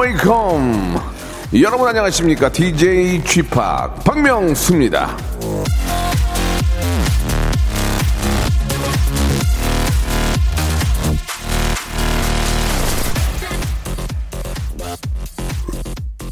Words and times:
welcome. 0.00 0.98
여러분 1.60 1.86
안녕하십니까? 1.86 2.50
DJ 2.50 3.22
Chip 3.24 3.50
박명수입니다. 4.04 5.16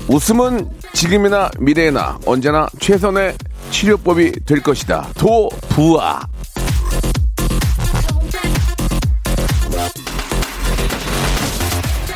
웃음은 0.09 0.71
지금이나 0.95 1.51
미래나 1.59 2.19
언제나 2.25 2.69
최선의 2.81 3.37
치료법이 3.71 4.47
될 4.47 4.63
것이다. 4.63 5.09
도부아. 5.19 6.38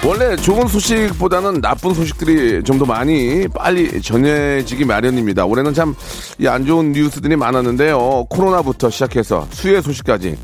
원래 0.05 0.35
좋은 0.37 0.67
소식보다는 0.67 1.61
나쁜 1.61 1.95
소식들이 1.95 2.63
좀 2.65 2.79
더 2.79 2.85
많이 2.87 3.47
빨리 3.55 4.01
전해지기 4.03 4.85
마련입니다. 4.85 5.45
올해는 5.45 5.73
참안 5.75 6.67
좋은 6.67 6.91
뉴스들이 6.93 7.37
많았는데요. 7.37 8.25
코로나부터 8.29 8.91
시작해서 8.91 9.47
수해 9.51 9.81
소식까지. 9.81 10.37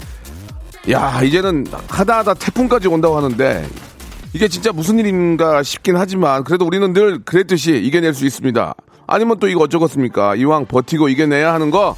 야, 0.90 1.20
이제는 1.22 1.66
하다 1.88 2.18
하다 2.18 2.34
태풍까지 2.34 2.86
온다고 2.86 3.16
하는데 3.16 3.66
이게 4.34 4.46
진짜 4.46 4.70
무슨 4.72 4.98
일인가 5.00 5.62
싶긴 5.64 5.96
하지만 5.96 6.44
그래도 6.44 6.64
우리는 6.64 6.92
늘 6.92 7.18
그랬듯이 7.24 7.72
이겨낼 7.78 8.14
수 8.14 8.24
있습니다. 8.26 8.74
아니면 9.08 9.38
또 9.40 9.48
이거 9.48 9.62
어쩌겠습니까? 9.64 10.36
이왕 10.36 10.66
버티고 10.66 11.08
이겨내야 11.08 11.52
하는 11.52 11.70
거 11.70 11.96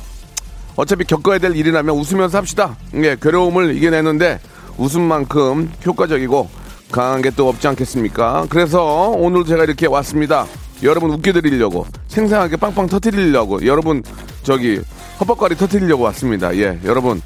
어차피 0.76 1.04
겪어야 1.04 1.38
될 1.38 1.54
일이라면 1.54 1.94
웃으면서 1.94 2.38
합시다. 2.38 2.76
예, 2.94 3.16
괴로움을 3.20 3.76
이겨내는데 3.76 4.40
웃음만큼 4.78 5.72
효과적이고 5.84 6.59
강한 6.90 7.22
게 7.22 7.30
또 7.30 7.48
없지 7.48 7.68
않겠습니까? 7.68 8.46
그래서 8.50 9.10
오늘 9.10 9.44
제가 9.44 9.64
이렇게 9.64 9.86
왔습니다. 9.86 10.46
여러분 10.82 11.10
웃겨드리려고 11.12 11.86
생생하게 12.08 12.56
빵빵 12.56 12.86
터트리려고 12.88 13.64
여러분 13.66 14.02
저기 14.42 14.80
헛벅거리 15.20 15.56
터트리려고 15.56 16.02
왔습니다. 16.04 16.56
예, 16.56 16.78
여러분 16.84 17.20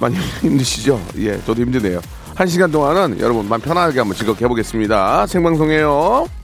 많이 0.00 0.16
힘드시죠? 0.42 1.00
예, 1.18 1.40
저도 1.44 1.62
힘드네요. 1.62 2.00
한 2.34 2.46
시간 2.46 2.70
동안은 2.70 3.18
여러분 3.20 3.48
만 3.48 3.60
편하게 3.60 3.98
한번 3.98 4.16
즐겁게 4.16 4.44
해보겠습니다. 4.44 5.26
생방송이에요. 5.26 6.41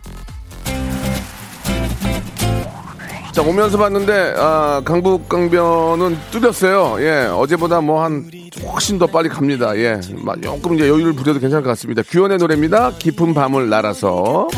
자 3.39 3.42
오면서 3.42 3.78
봤는데 3.78 4.34
아, 4.36 4.83
강북 4.84 5.28
강변은 5.28 6.19
뚫렸어요. 6.33 6.97
예 7.06 7.27
어제보다 7.27 7.81
뭐 7.81 8.03
한 8.03 8.28
훨씬 8.67 8.98
더 8.98 9.06
빨리 9.06 9.28
갑니다. 9.28 9.77
예 9.77 10.00
조금 10.42 10.75
이제 10.75 10.89
여유를 10.89 11.12
부려도 11.12 11.39
괜찮을 11.39 11.62
것 11.62 11.69
같습니다. 11.70 12.03
규현의 12.03 12.39
노래입니다. 12.39 12.94
깊은 12.98 13.34
밤을 13.34 13.69
날아서. 13.69 14.48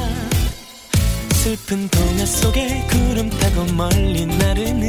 슬픈 1.33 1.87
동화 1.91 2.25
속에 2.25 2.87
구름 2.89 3.29
타고 3.29 3.65
멀리 3.75 4.25
나르는 4.25 4.89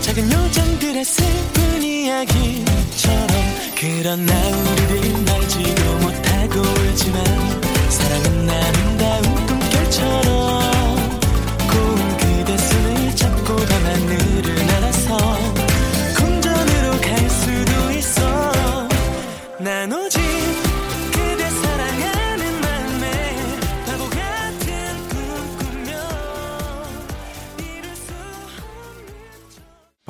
작은 0.00 0.24
요정들의 0.24 1.04
슬픈 1.04 1.80
이야기처럼 1.80 3.28
그러나 3.80 4.32
우리들 4.34 5.32
알지도 5.32 5.92
못하고 6.00 6.60
울지만 6.60 7.24
사랑은 7.88 8.50
아름다운 8.50 9.46
꿈결처럼 9.46 10.21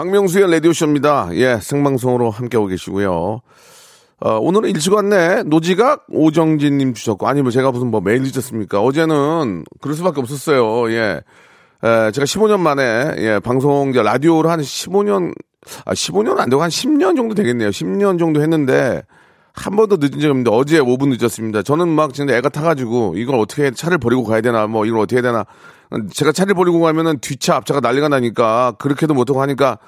박명수의 0.02 0.50
라디오쇼입니다. 0.50 1.28
예, 1.34 1.60
생방송으로 1.62 2.30
함께하고 2.30 2.66
계시고요. 2.66 3.40
어, 4.18 4.38
오늘은 4.40 4.70
일찍 4.70 4.92
왔네. 4.92 5.44
노지각 5.44 6.06
오정진님 6.08 6.94
주셨고, 6.94 7.28
아니, 7.28 7.40
뭐 7.40 7.52
제가 7.52 7.70
무슨 7.70 7.92
뭐 7.92 8.00
매일 8.00 8.22
늦었습니까? 8.22 8.80
어제는 8.80 9.64
그럴 9.80 9.94
수밖에 9.94 10.20
없었어요. 10.20 10.90
예. 10.90 11.20
에, 11.84 12.10
제가 12.10 12.24
15년 12.24 12.58
만에, 12.58 13.14
예, 13.18 13.38
방송, 13.38 13.92
라디오를 13.92 14.50
한 14.50 14.58
15년, 14.60 15.32
아, 15.84 15.94
15년 15.94 16.40
안 16.40 16.50
되고 16.50 16.60
한 16.60 16.68
10년 16.68 17.14
정도 17.14 17.36
되겠네요. 17.36 17.68
10년 17.68 18.18
정도 18.18 18.42
했는데, 18.42 19.02
한 19.52 19.76
번도 19.76 19.98
늦은 20.00 20.10
적이 20.12 20.26
없는데, 20.26 20.50
어제 20.52 20.80
5분 20.80 21.16
늦었습니다. 21.16 21.62
저는 21.62 21.86
막 21.86 22.12
진짜 22.12 22.34
애가 22.34 22.48
타가지고, 22.48 23.14
이걸 23.18 23.36
어떻게 23.36 23.66
해, 23.66 23.70
차를 23.70 23.98
버리고 23.98 24.24
가야 24.24 24.40
되나, 24.40 24.66
뭐, 24.66 24.84
이걸 24.84 24.98
어떻게 24.98 25.16
해야 25.18 25.22
되나. 25.22 25.44
제가 26.12 26.32
차를 26.32 26.54
버리고 26.54 26.80
가면은 26.80 27.18
뒷차, 27.20 27.56
앞차가 27.56 27.80
난리가 27.80 28.08
나니까, 28.08 28.72
그렇게도 28.78 29.14
못하고 29.14 29.40
하니까, 29.42 29.78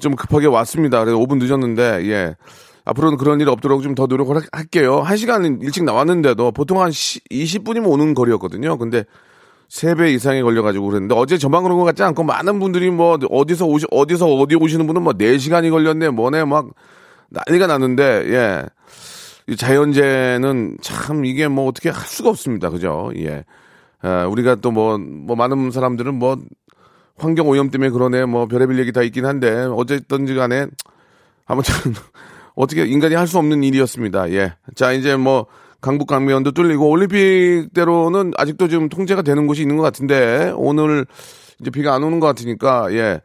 좀 0.00 0.14
급하게 0.16 0.46
왔습니다. 0.46 1.00
그래서 1.04 1.18
5분 1.18 1.38
늦었는데, 1.42 2.06
예. 2.08 2.36
앞으로는 2.84 3.16
그런 3.18 3.40
일 3.40 3.48
없도록 3.48 3.82
좀 3.82 3.94
더 3.94 4.06
노력을 4.06 4.36
하- 4.36 4.40
할게요. 4.52 5.02
1시간 5.04 5.60
일찍 5.62 5.82
나왔는데도 5.84 6.52
보통 6.52 6.80
한 6.82 6.90
20분이면 6.90 7.86
오는 7.90 8.14
거리였거든요. 8.14 8.78
근데 8.78 9.04
3배 9.68 10.12
이상이 10.14 10.42
걸려가지고 10.42 10.86
그랬는데 10.86 11.14
어제 11.16 11.36
저만 11.38 11.64
그런 11.64 11.78
것 11.78 11.84
같지 11.84 12.04
않고 12.04 12.22
많은 12.22 12.60
분들이 12.60 12.90
뭐 12.90 13.18
어디서 13.28 13.66
오시, 13.66 13.86
어디서 13.90 14.26
어디 14.34 14.54
오시는 14.54 14.86
분은 14.86 15.02
뭐 15.02 15.12
4시간이 15.14 15.70
걸렸네, 15.70 16.10
뭐네, 16.10 16.44
막 16.44 16.68
난리가 17.30 17.66
났는데, 17.66 18.04
예. 18.32 18.64
이 19.48 19.56
자연재해는 19.56 20.78
참 20.80 21.24
이게 21.24 21.48
뭐 21.48 21.66
어떻게 21.66 21.88
할 21.90 22.06
수가 22.06 22.30
없습니다. 22.30 22.70
그죠? 22.70 23.10
예. 23.16 23.44
아, 24.02 24.26
우리가 24.26 24.56
또 24.56 24.70
뭐, 24.70 24.98
뭐 24.98 25.36
많은 25.36 25.70
사람들은 25.70 26.14
뭐 26.14 26.36
환경 27.18 27.48
오염 27.48 27.70
때문에 27.70 27.90
그러네, 27.90 28.26
뭐 28.26 28.46
별의별 28.46 28.78
얘기 28.78 28.92
다 28.92 29.02
있긴 29.02 29.24
한데 29.24 29.66
어쨌든지 29.70 30.34
간에 30.34 30.66
아무튼 31.46 31.74
어떻게 32.54 32.84
인간이 32.84 33.14
할 33.14 33.26
수 33.26 33.38
없는 33.38 33.62
일이었습니다. 33.64 34.30
예. 34.32 34.54
자, 34.74 34.92
이제 34.92 35.16
뭐 35.16 35.46
강북 35.80 36.08
강변도 36.08 36.52
뚫리고 36.52 36.88
올림픽대로는 36.90 38.32
아직도 38.36 38.68
좀 38.68 38.88
통제가 38.88 39.22
되는 39.22 39.46
곳이 39.46 39.62
있는 39.62 39.76
것 39.76 39.82
같은데 39.82 40.52
오늘 40.56 41.06
이제 41.60 41.70
비가 41.70 41.94
안 41.94 42.02
오는 42.02 42.20
것 42.20 42.26
같으니까 42.26 42.92
예. 42.92 43.20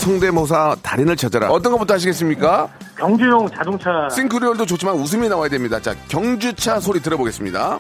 성대모사 0.08 0.78
달인을 0.82 1.18
찾아라. 1.18 1.50
어떤 1.50 1.74
것부터 1.74 1.96
하시겠습니까? 1.96 2.70
경주용 2.98 3.50
자동차 3.50 4.08
싱크리얼도 4.10 4.66
좋지만 4.66 4.96
웃음이 4.96 5.28
나와야 5.28 5.50
됩니다. 5.50 5.82
자, 5.82 5.94
경주차 6.08 6.80
소리 6.80 7.02
들어보겠습니다. 7.02 7.78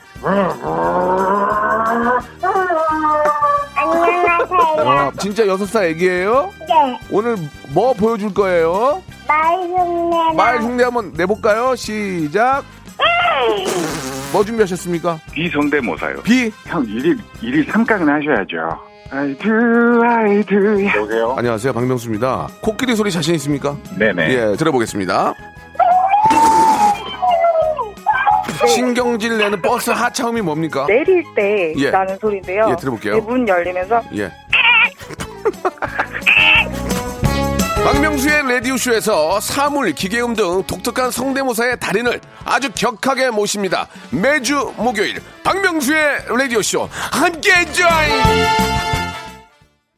안녕하세요. 3.75 4.85
와, 4.85 5.11
진짜 5.19 5.47
여섯 5.47 5.65
살 5.67 5.85
애기예요? 5.85 6.51
네, 6.59 6.99
오늘 7.09 7.37
뭐 7.69 7.93
보여줄 7.93 8.33
거예요? 8.33 9.01
말 9.25 9.55
흉내 9.55 10.33
말 10.35 10.61
흉내 10.61 10.83
한번 10.83 11.13
내볼까요? 11.15 11.75
시작. 11.75 12.63
뭐 14.33 14.43
준비하셨습니까? 14.43 15.19
비성대모사요. 15.31 16.21
비. 16.23 16.51
형 16.65 16.83
일일 16.85 17.17
일일 17.41 17.65
삼각은 17.71 18.07
하셔야죠. 18.09 18.96
I 19.09 19.33
do, 19.37 20.03
I 20.03 20.43
do. 20.43 20.85
여보세요? 20.85 21.35
안녕하세요, 21.37 21.73
박명수입니다. 21.73 22.47
코끼리 22.61 22.95
소리 22.95 23.11
자신 23.11 23.35
있습니까? 23.35 23.77
네네. 23.97 24.29
예, 24.33 24.55
들어보겠습니다. 24.57 25.33
신경질 28.67 29.37
내는 29.37 29.61
버스 29.61 29.91
하차음이 29.91 30.41
뭡니까? 30.41 30.85
내릴 30.87 31.23
때 31.35 31.73
예. 31.77 31.89
나는 31.89 32.17
소리인데요. 32.19 32.67
예, 32.71 32.75
들어볼게요. 32.75 33.15
네, 33.15 33.21
문 33.21 33.47
열리면서 33.47 34.01
예. 34.15 34.31
박명수의 37.85 38.43
라디오쇼에서 38.51 39.39
사물, 39.39 39.93
기계음 39.93 40.33
등 40.33 40.63
독특한 40.63 41.11
성대모사의 41.11 41.79
달인을 41.79 42.19
아주 42.43 42.69
격하게 42.75 43.29
모십니다. 43.29 43.87
매주 44.09 44.73
목요일 44.75 45.21
박명수의 45.43 46.25
라디오쇼 46.27 46.89
함께 46.91 47.65
join! 47.71 48.96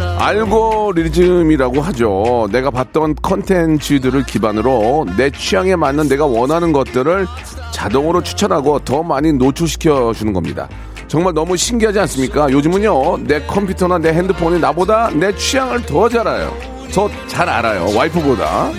알고리즘이라고 0.00 1.80
하죠. 1.82 2.48
내가 2.50 2.70
봤던 2.70 3.16
컨텐츠들을 3.22 4.24
기반으로 4.24 5.06
내 5.16 5.30
취향에 5.30 5.76
맞는 5.76 6.08
내가 6.08 6.26
원하는 6.26 6.72
것들을 6.72 7.26
자동으로 7.72 8.22
추천하고 8.22 8.78
더 8.80 9.02
많이 9.02 9.32
노출시켜 9.32 10.12
주는 10.14 10.32
겁니다. 10.32 10.68
정말 11.08 11.34
너무 11.34 11.56
신기하지 11.56 11.98
않습니까? 12.00 12.50
요즘은요, 12.50 13.18
내 13.24 13.42
컴퓨터나 13.46 13.98
내 13.98 14.10
핸드폰이 14.12 14.58
나보다 14.60 15.10
내 15.10 15.34
취향을 15.34 15.84
더 15.84 16.08
잘 16.08 16.26
알아요. 16.26 16.54
더 16.94 17.08
잘 17.26 17.48
알아요. 17.48 17.94
와이프보다. 17.94 18.70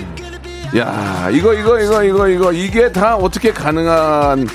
야, 0.77 1.29
이거, 1.31 1.53
이거, 1.53 1.79
이거, 1.79 2.03
이거, 2.03 2.27
이거, 2.27 2.51
이게 2.51 2.91
다 2.91 3.15
어떻게 3.15 3.51
가능한, 3.53 4.47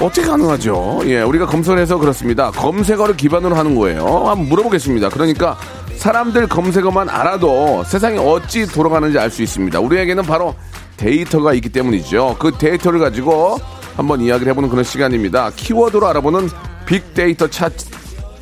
어떻게 0.00 0.22
가능하죠? 0.26 1.00
예, 1.04 1.20
우리가 1.22 1.46
검색을 1.46 1.78
해서 1.78 1.98
그렇습니다. 1.98 2.50
검색어를 2.52 3.16
기반으로 3.16 3.54
하는 3.54 3.74
거예요. 3.74 4.04
한번 4.28 4.48
물어보겠습니다. 4.48 5.10
그러니까 5.10 5.58
사람들 5.96 6.46
검색어만 6.46 7.10
알아도 7.10 7.84
세상이 7.84 8.16
어찌 8.18 8.66
돌아가는지 8.66 9.18
알 9.18 9.30
수 9.30 9.42
있습니다. 9.42 9.78
우리에게는 9.78 10.24
바로 10.24 10.54
데이터가 10.96 11.52
있기 11.54 11.68
때문이죠. 11.68 12.36
그 12.38 12.52
데이터를 12.52 12.98
가지고 12.98 13.58
한번 13.96 14.20
이야기를 14.20 14.50
해보는 14.52 14.70
그런 14.70 14.84
시간입니다. 14.84 15.50
키워드로 15.54 16.06
알아보는 16.08 16.48
빅데이터 16.86 17.46
차트, 17.48 17.84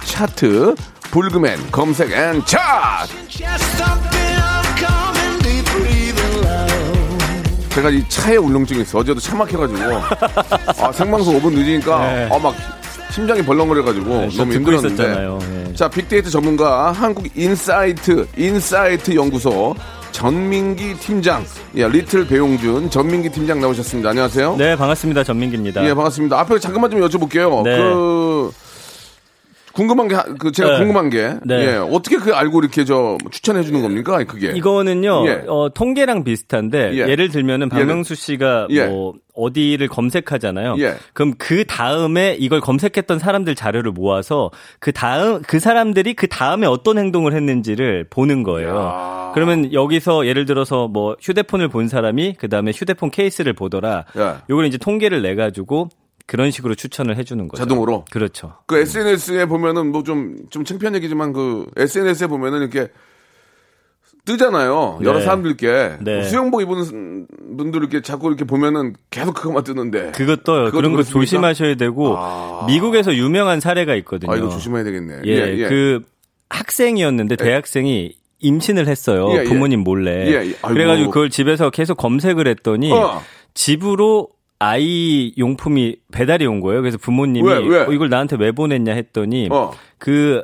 차트 0.05 0.75
불금엔 1.11 1.71
검색 1.73 2.13
N 2.12 2.43
차트! 2.45 3.13
제가 7.79 7.91
이 7.91 8.03
차에 8.09 8.37
울렁증이 8.37 8.83
있어. 8.83 8.99
어제도 8.99 9.21
차 9.21 9.37
막혀가지고. 9.37 9.79
아, 10.83 10.93
생방송 10.93 11.41
5분 11.41 11.53
늦으니까, 11.53 12.29
아, 12.31 12.39
막, 12.39 12.55
심장이 13.13 13.41
벌렁거려가지고 13.43 14.07
너무 14.07 14.31
듣고 14.31 14.53
힘들었는데. 14.53 15.29
예. 15.69 15.75
자, 15.75 15.89
빅데이터 15.89 16.29
전문가 16.29 16.91
한국 16.91 17.27
인사이트, 17.37 18.27
인사이트 18.37 19.15
연구소 19.15 19.77
전민기 20.11 20.95
팀장, 20.95 21.45
예, 21.77 21.87
리틀 21.87 22.27
배용준 22.27 22.91
전민기 22.91 23.29
팀장 23.31 23.61
나오셨습니다. 23.61 24.11
안녕하세요. 24.11 24.57
네, 24.57 24.75
반갑습니다. 24.75 25.23
전민기입니다. 25.23 25.85
예, 25.85 25.95
반갑습니다. 25.95 26.41
앞에 26.41 26.59
잠깐만 26.59 26.91
좀 26.91 27.01
여쭤볼게요. 27.01 27.63
네. 27.63 27.77
그, 27.77 28.51
궁금한 29.79 30.09
게, 30.09 30.17
하- 30.17 30.25
그, 30.25 30.51
제가 30.51 30.73
네. 30.73 30.79
궁금한 30.79 31.09
게, 31.09 31.35
네. 31.45 31.55
예, 31.55 31.77
어떻게 31.77 32.17
그 32.17 32.35
알고 32.35 32.59
이렇게 32.59 32.85
저 32.85 33.17
추천해 33.31 33.63
주는 33.63 33.81
겁니까? 33.81 34.25
그게. 34.25 34.51
이거는요, 34.51 35.25
예. 35.29 35.45
어, 35.47 35.69
통계랑 35.73 36.25
비슷한데, 36.25 36.95
예. 36.95 37.07
예. 37.09 37.15
를 37.15 37.29
들면은 37.29 37.69
박명수 37.69 38.17
씨가 38.17 38.67
예. 38.71 38.87
뭐, 38.87 39.15
어디를 39.35 39.87
검색하잖아요. 39.87 40.75
예. 40.81 40.95
그럼 41.13 41.35
그 41.39 41.65
다음에 41.65 42.35
이걸 42.41 42.61
검색했던 42.61 43.21
사람들 43.21 43.55
자료를 43.55 43.93
모아서 43.93 44.51
그 44.81 44.91
다음, 44.91 45.43
그 45.47 45.61
사람들이 45.61 46.15
그 46.15 46.27
다음에 46.27 46.67
어떤 46.67 46.99
행동을 46.99 47.33
했는지를 47.35 48.09
보는 48.11 48.43
거예요. 48.43 49.31
그러면 49.35 49.73
여기서 49.73 50.27
예를 50.27 50.45
들어서 50.45 50.89
뭐 50.89 51.17
휴대폰을 51.21 51.69
본 51.69 51.87
사람이 51.87 52.35
그 52.37 52.49
다음에 52.49 52.73
휴대폰 52.75 53.13
케이스를 53.13 53.53
보더라. 53.53 54.07
예. 54.17 54.35
요걸 54.51 54.67
이제 54.67 54.77
통계를 54.77 55.23
내 55.23 55.37
가지고 55.37 55.89
그런 56.29 56.51
식으로 56.51 56.75
추천을 56.75 57.17
해주는 57.17 57.49
거죠. 57.49 57.62
자동으로? 57.62 58.05
그렇죠. 58.11 58.59
그 58.67 58.76
SNS에 58.76 59.47
보면은 59.47 59.91
뭐 59.91 60.02
좀, 60.02 60.37
좀 60.50 60.62
창피한 60.62 60.95
얘기지만 60.97 61.33
그 61.33 61.67
SNS에 61.75 62.26
보면은 62.26 62.61
이렇게 62.61 62.88
뜨잖아요. 64.26 64.99
여러 65.05 65.21
네. 65.21 65.25
사람들께. 65.25 65.97
네. 66.02 66.25
수영복 66.25 66.61
입은 66.61 67.26
분들 67.57 67.81
이렇게 67.81 68.02
자꾸 68.02 68.29
이렇게 68.29 68.45
보면은 68.45 68.93
계속 69.11 69.33
그것만 69.33 69.64
뜨는데. 69.64 70.12
그것. 70.12 70.45
그것도 70.45 70.71
그런 70.71 70.93
거? 70.93 71.02
조심하셔야 71.02 71.76
되고 71.76 72.14
아. 72.19 72.67
미국에서 72.67 73.14
유명한 73.14 73.61
사례가 73.61 73.95
있거든요. 73.97 74.31
아, 74.31 74.37
이거 74.37 74.50
조심해야 74.50 74.85
되겠네. 74.85 75.23
예, 75.25 75.67
그 75.67 76.02
학생이었는데 76.50 77.37
대학생이 77.37 78.12
임신을 78.41 78.87
했어요. 78.87 79.31
예, 79.31 79.38
예. 79.38 79.45
부모님 79.45 79.81
몰래. 79.81 80.26
예, 80.26 80.47
예. 80.47 80.52
그래가지고 80.61 81.11
그걸 81.11 81.31
집에서 81.31 81.71
계속 81.71 81.97
검색을 81.97 82.47
했더니 82.49 82.93
어. 82.93 83.23
집으로 83.55 84.29
아이 84.59 85.33
용품이 85.38 85.97
배달이 86.12 86.47
온 86.47 86.61
거예요. 86.61 86.81
그래서 86.83 86.99
부모님이 86.99 87.47
왜, 87.49 87.59
왜? 87.59 87.81
어, 87.83 87.93
이걸 87.93 88.09
나한테 88.09 88.37
왜 88.38 88.53
보냈냐 88.53 88.93
했더니 88.93 89.49
어. 89.53 89.73
그 89.99 90.43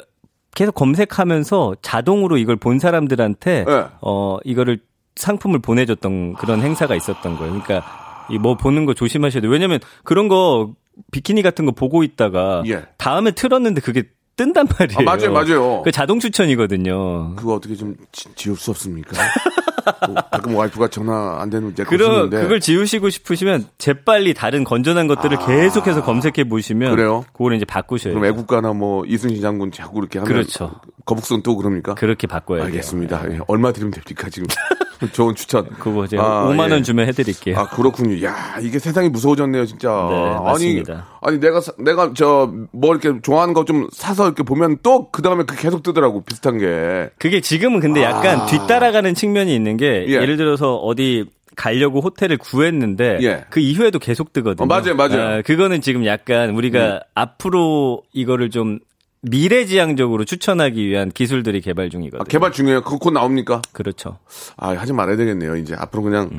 계속 0.54 0.74
검색하면서 0.74 1.76
자동으로 1.82 2.36
이걸 2.38 2.56
본 2.56 2.78
사람들한테 2.78 3.64
예. 3.68 3.84
어 4.00 4.38
이거를 4.44 4.78
상품을 5.16 5.58
보내줬던 5.60 6.34
그런 6.34 6.60
행사가 6.62 6.94
있었던 6.94 7.36
거예요. 7.36 7.50
그러니까 7.60 7.84
이 8.30 8.38
뭐 8.38 8.56
보는 8.56 8.86
거 8.86 8.94
조심하셔야 8.94 9.42
돼요. 9.42 9.50
왜냐면 9.50 9.80
그런 10.04 10.28
거 10.28 10.72
비키니 11.10 11.42
같은 11.42 11.66
거 11.66 11.72
보고 11.72 12.02
있다가 12.04 12.62
예. 12.68 12.84
다음에 12.98 13.32
틀었는데 13.32 13.80
그게 13.80 14.04
뜬단 14.36 14.66
말이에요. 14.78 14.98
아, 15.00 15.02
맞아요, 15.02 15.32
맞아요. 15.32 15.82
그 15.82 15.90
자동 15.92 16.20
추천이거든요. 16.20 17.34
그거 17.36 17.54
어떻게 17.54 17.74
좀 17.74 17.94
지, 18.12 18.28
지울 18.36 18.56
수 18.56 18.70
없습니까? 18.70 19.10
뭐 20.06 20.16
가끔 20.30 20.54
와이프가 20.54 20.88
전화 20.88 21.38
안 21.40 21.50
되는 21.50 21.74
그런 21.74 22.08
거쓰는데 22.10 22.42
그걸 22.42 22.60
지우시고 22.60 23.10
싶으시면 23.10 23.66
재빨리 23.78 24.34
다른 24.34 24.64
건전한 24.64 25.06
것들을 25.06 25.38
계속해서 25.38 26.02
검색해 26.04 26.48
보시면 26.48 26.92
아. 26.92 26.94
그래요? 26.96 27.24
그거를 27.32 27.56
이제 27.56 27.64
바꾸셔야 27.64 28.12
그럼 28.12 28.22
돼요. 28.22 28.32
애국가나 28.32 28.72
뭐 28.72 29.04
이순신 29.06 29.40
장군 29.42 29.70
자꾸 29.72 29.98
이렇게 29.98 30.18
하면 30.18 30.32
그렇죠. 30.32 30.72
거북선 31.04 31.42
또 31.42 31.56
그럽니까? 31.56 31.94
그렇게 31.94 32.26
바꿔야 32.26 32.58
돼요. 32.60 32.66
알겠습니다. 32.66 33.22
예, 33.32 33.38
얼마 33.46 33.72
드리면 33.72 33.90
됩니까 33.92 34.28
지금? 34.30 34.46
좋은 35.12 35.34
추천. 35.34 35.68
그거 35.68 36.06
제가 36.06 36.22
아, 36.24 36.44
5만 36.46 36.60
원 36.70 36.78
예. 36.78 36.82
주면 36.82 37.06
해드릴게요. 37.08 37.58
아 37.58 37.68
그렇군요. 37.68 38.24
야 38.26 38.56
이게 38.62 38.78
세상이 38.78 39.10
무서워졌네요 39.10 39.66
진짜. 39.66 39.88
네, 40.10 40.34
맞습니다. 40.44 40.92
아니 41.20 41.34
아니 41.34 41.40
내가 41.40 41.60
사- 41.60 41.72
내가 41.78 42.12
저 42.14 42.50
뭐 42.72 42.94
이렇게 42.94 43.20
좋아하는 43.20 43.52
거 43.54 43.64
좀 43.64 43.88
사서 43.92 44.26
이렇게 44.26 44.42
보면 44.44 44.78
또 44.82 45.10
그 45.10 45.20
다음에 45.22 45.44
그 45.44 45.56
계속 45.56 45.82
뜨더라고 45.82 46.22
비슷한 46.22 46.58
게. 46.58 47.10
그게 47.18 47.40
지금은 47.40 47.80
근데 47.80 48.02
약간 48.02 48.40
아. 48.40 48.46
뒤따라가는 48.46 49.14
측면이 49.14 49.54
있는 49.54 49.73
게 49.76 50.04
예. 50.08 50.12
예. 50.12 50.26
를 50.26 50.36
들어서 50.36 50.76
어디 50.76 51.24
가려고 51.56 52.00
호텔을 52.00 52.36
구했는데 52.36 53.18
예. 53.22 53.44
그 53.50 53.60
이후에도 53.60 53.98
계속 53.98 54.32
뜨거든요. 54.32 54.64
어, 54.64 54.66
맞아요, 54.66 54.94
맞아요. 54.96 55.38
아, 55.38 55.42
그거는 55.42 55.80
지금 55.80 56.04
약간 56.04 56.50
우리가 56.50 57.02
앞으로 57.14 58.02
이거를 58.12 58.50
좀 58.50 58.78
미래지향적으로 59.24 60.24
추천하기 60.24 60.86
위한 60.86 61.10
기술들이 61.10 61.60
개발 61.60 61.90
중이거든요. 61.90 62.22
아, 62.22 62.24
개발 62.24 62.52
중이에요. 62.52 62.82
그거 62.82 62.98
곧 62.98 63.12
나옵니까? 63.12 63.62
그렇죠. 63.72 64.18
아, 64.56 64.70
하지 64.70 64.92
말아야 64.92 65.16
되겠네요. 65.16 65.56
이제 65.56 65.74
앞으로 65.76 66.02
그냥 66.02 66.30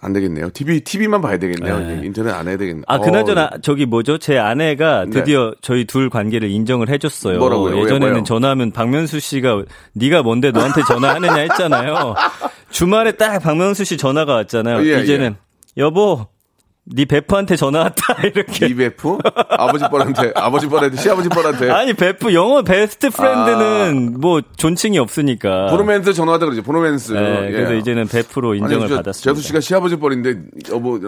안 0.00 0.12
되겠네요. 0.12 0.50
TV, 0.52 0.80
TV만 0.80 1.20
봐야 1.20 1.38
되겠네요. 1.38 1.78
네. 1.78 2.00
인터넷 2.04 2.32
안 2.32 2.48
해야 2.48 2.56
되겠네요. 2.56 2.84
아, 2.88 2.98
그나저나 2.98 3.50
저기 3.62 3.86
뭐죠? 3.86 4.18
제 4.18 4.38
아내가 4.38 5.04
네. 5.04 5.10
드디어 5.10 5.54
저희 5.60 5.84
둘 5.84 6.10
관계를 6.10 6.50
인정을 6.50 6.88
해줬어요. 6.88 7.38
뭐라고요? 7.38 7.76
왜, 7.76 7.82
예전에는 7.82 8.08
뭐요? 8.08 8.24
전화하면 8.24 8.72
박명수 8.72 9.20
씨가 9.20 9.64
네가 9.94 10.22
뭔데 10.22 10.50
너한테 10.50 10.82
전화하느냐 10.86 11.34
했잖아요. 11.34 12.14
주말에 12.70 13.12
딱 13.12 13.38
박명수 13.40 13.84
씨 13.84 13.96
전화가 13.96 14.34
왔잖아요. 14.34 14.86
예, 14.86 15.02
이제는 15.02 15.36
여보, 15.76 16.26
네 16.84 17.04
베프한테 17.04 17.54
전화 17.54 17.78
왔다 17.80 18.20
이렇게. 18.26 18.66
이베프? 18.66 19.18
아버지 19.50 19.84
뻘한테, 19.88 20.32
아버지 20.34 20.66
뻘한테, 20.66 20.96
시아버지 20.96 21.28
뻘한테. 21.28 21.70
아니 21.70 21.92
베프 21.94 22.34
영어 22.34 22.62
best 22.62 23.08
friend는 23.08 24.20
뭐 24.20 24.42
존칭이 24.56 24.98
없으니까. 24.98 25.68
브로맨스 25.70 26.12
전화하다 26.12 26.46
그러지, 26.46 26.62
브로맨스. 26.62 27.12
네, 27.12 27.50
그래서 27.52 27.74
예. 27.74 27.78
이제는 27.78 28.08
베프로 28.08 28.54
인정을 28.56 28.82
아니, 28.82 28.88
저, 28.88 28.96
받았습니다. 28.96 29.32
제수씨가 29.32 29.60
시아버지 29.60 29.94
뻘인데, 29.96 30.40
여보, 30.72 30.98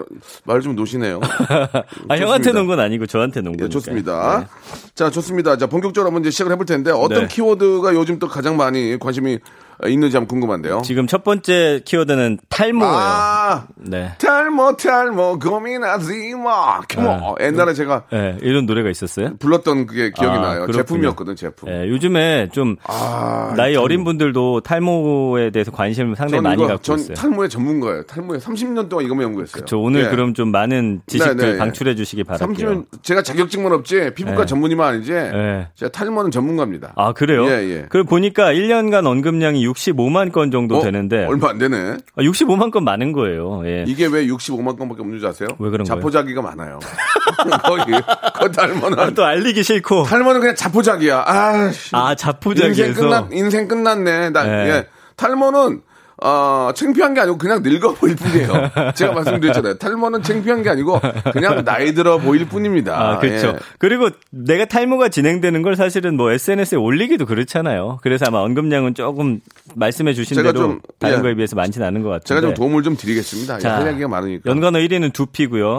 말좀 0.45 0.77
놓으시네요. 0.77 1.21
아 2.09 2.17
형한테 2.17 2.53
놓은 2.53 2.69
건 2.69 2.79
아니고 2.79 3.07
저한테 3.07 3.41
놓은 3.41 3.55
예, 3.55 3.63
거니까. 3.63 3.73
좋습니다. 3.73 4.49
자, 4.95 5.11
좋습니다. 5.11 5.57
자, 5.57 5.67
본격적으로 5.67 6.07
한번 6.07 6.23
이제 6.23 6.31
시작을 6.31 6.53
해볼 6.53 6.67
텐데, 6.67 6.93
어떤 6.93 7.23
네. 7.23 7.27
키워드가 7.27 7.95
요즘 7.95 8.21
또 8.21 8.29
가장 8.29 8.57
많이 8.57 8.97
관심이 9.01 9.41
있는지 9.87 10.17
한번 10.17 10.29
궁금한데요. 10.29 10.83
지금 10.85 11.07
첫 11.07 11.25
번째 11.25 11.81
키워드는 11.85 12.39
탈모예요. 12.49 12.93
아, 12.95 13.67
네. 13.77 14.13
탈모, 14.19 14.77
탈모, 14.77 15.39
고민하지 15.39 16.35
마. 16.37 16.81
come 16.83 17.12
on. 17.12 17.35
옛날에 17.41 17.75
제가 17.75 18.05
네, 18.11 18.37
이런 18.43 18.67
노래가 18.67 18.91
있었어요? 18.91 19.37
불렀던 19.39 19.87
그게 19.87 20.11
기억이 20.11 20.37
아, 20.37 20.41
나요. 20.41 20.61
그렇군요. 20.67 20.77
제품이었거든, 20.83 21.37
제품. 21.37 21.69
네, 21.69 21.89
요즘에 21.89 22.49
좀 22.53 22.77
아, 22.85 23.55
나이 23.57 23.77
어린 23.77 24.05
분들도 24.05 24.61
탈모에 24.61 25.51
대해서 25.51 25.71
관심을 25.71 26.17
상당히 26.17 26.43
많이 26.43 26.55
이거, 26.57 26.67
갖고 26.69 26.83
전 26.83 26.99
있어요. 26.99 27.15
탈모의 27.15 27.49
전문가예요. 27.49 28.03
탈모에 28.05 28.39
30년 28.39 28.89
동안 28.89 29.05
이거만 29.05 29.25
연구했어요. 29.25 29.65
저 29.65 29.77
오늘 29.77 30.05
예. 30.05 30.09
그럼 30.09 30.35
좀 30.35 30.51
많은 30.51 31.03
지식들 31.07 31.37
네, 31.37 31.53
네. 31.53 31.59
방출해 31.59 31.95
주시기 31.95 32.25
바랄게요. 32.25 32.47
30년 32.47 32.85
제가 33.03 33.23
자격증만 33.23 33.73
없지 33.73 34.13
피부과 34.15 34.41
네. 34.41 34.47
전문의만 34.47 34.95
아니지 34.95 35.13
네. 35.13 35.69
제가 35.75 35.91
탈모는 35.93 36.31
전문가입니다. 36.31 36.93
아, 36.97 37.13
그래요? 37.13 37.47
예, 37.47 37.51
예. 37.69 37.83
그걸 37.83 38.05
보니까 38.05 38.53
1년간 38.53 39.07
언급량이 39.07 39.64
65만 39.65 40.33
건 40.33 40.51
정도 40.51 40.79
어? 40.79 40.83
되는데 40.83 41.27
얼마 41.27 41.51
안 41.51 41.59
되네. 41.59 41.97
아, 42.17 42.23
65만 42.23 42.71
건 42.71 42.85
많은 42.85 43.13
거예요. 43.13 43.63
예. 43.67 43.85
이게 43.87 44.07
왜 44.07 44.27
65만 44.27 44.79
건밖에 44.79 45.03
없는 45.03 45.19
줄 45.19 45.29
아세요? 45.29 45.49
왜 45.59 45.71
그런? 45.71 45.85
자포자기가 45.85 46.43
많아요. 46.43 46.79
거기 47.65 47.93
그 48.41 48.51
탈모는 48.53 48.99
아, 48.99 49.11
또 49.11 49.25
알리기 49.25 49.63
싫고. 49.63 50.05
탈모는 50.05 50.41
그냥 50.41 50.55
자포자기야. 50.55 51.25
아, 51.27 51.71
씨. 51.73 51.91
아, 51.95 52.11
인생 52.13 52.17
자포자기에서 52.17 53.01
끝났 53.01 53.33
인생 53.33 53.69
끝났네. 53.69 54.31
나 54.31 54.45
네. 54.45 54.51
예. 54.71 54.87
탈모는 55.17 55.83
어, 56.23 56.71
창피한 56.75 57.15
게 57.15 57.21
아니고 57.21 57.39
그냥 57.39 57.63
늙어 57.63 57.93
보일 57.95 58.15
뿐이에요. 58.17 58.71
제가 58.95 59.13
말씀드렸잖아요. 59.13 59.79
탈모는 59.79 60.23
창피한 60.23 60.63
게 60.63 60.71
아니고 60.71 61.01
그냥 61.33 61.65
나이 61.65 61.93
들어 61.93 62.19
보일 62.19 62.47
뿐입니다. 62.49 62.95
아, 62.97 63.19
그렇죠. 63.19 63.49
예. 63.49 63.55
그리고 63.79 64.09
내가 64.31 64.65
탈모가 64.65 65.09
진행되는 65.09 65.63
걸 65.63 65.75
사실은 65.77 66.17
뭐 66.17 66.31
SNS에 66.31 66.79
올리기도 66.79 67.27
그렇잖아요. 67.27 67.99
그래서 68.03 68.27
아마 68.29 68.39
언급량은 68.41 68.95
조금 68.95 69.41
말씀해 69.75 70.15
주신 70.15 70.37
제가 70.37 70.53
대로 70.53 70.65
좀, 70.65 70.81
다른 70.99 71.19
예. 71.19 71.23
거에 71.23 71.35
비해서 71.35 71.57
많지는 71.57 71.87
않은 71.89 72.03
것 72.03 72.11
같은데. 72.11 72.29
제가 72.29 72.41
좀 72.41 72.55
도움을 72.55 72.83
좀 72.85 72.97
드리겠습니다. 72.97 73.59
자, 73.59 73.77
할 73.79 73.89
얘기가 73.93 74.09
많으니까. 74.09 74.49
연관어 74.49 74.79
1위는 74.79 75.13
두피고요. 75.13 75.79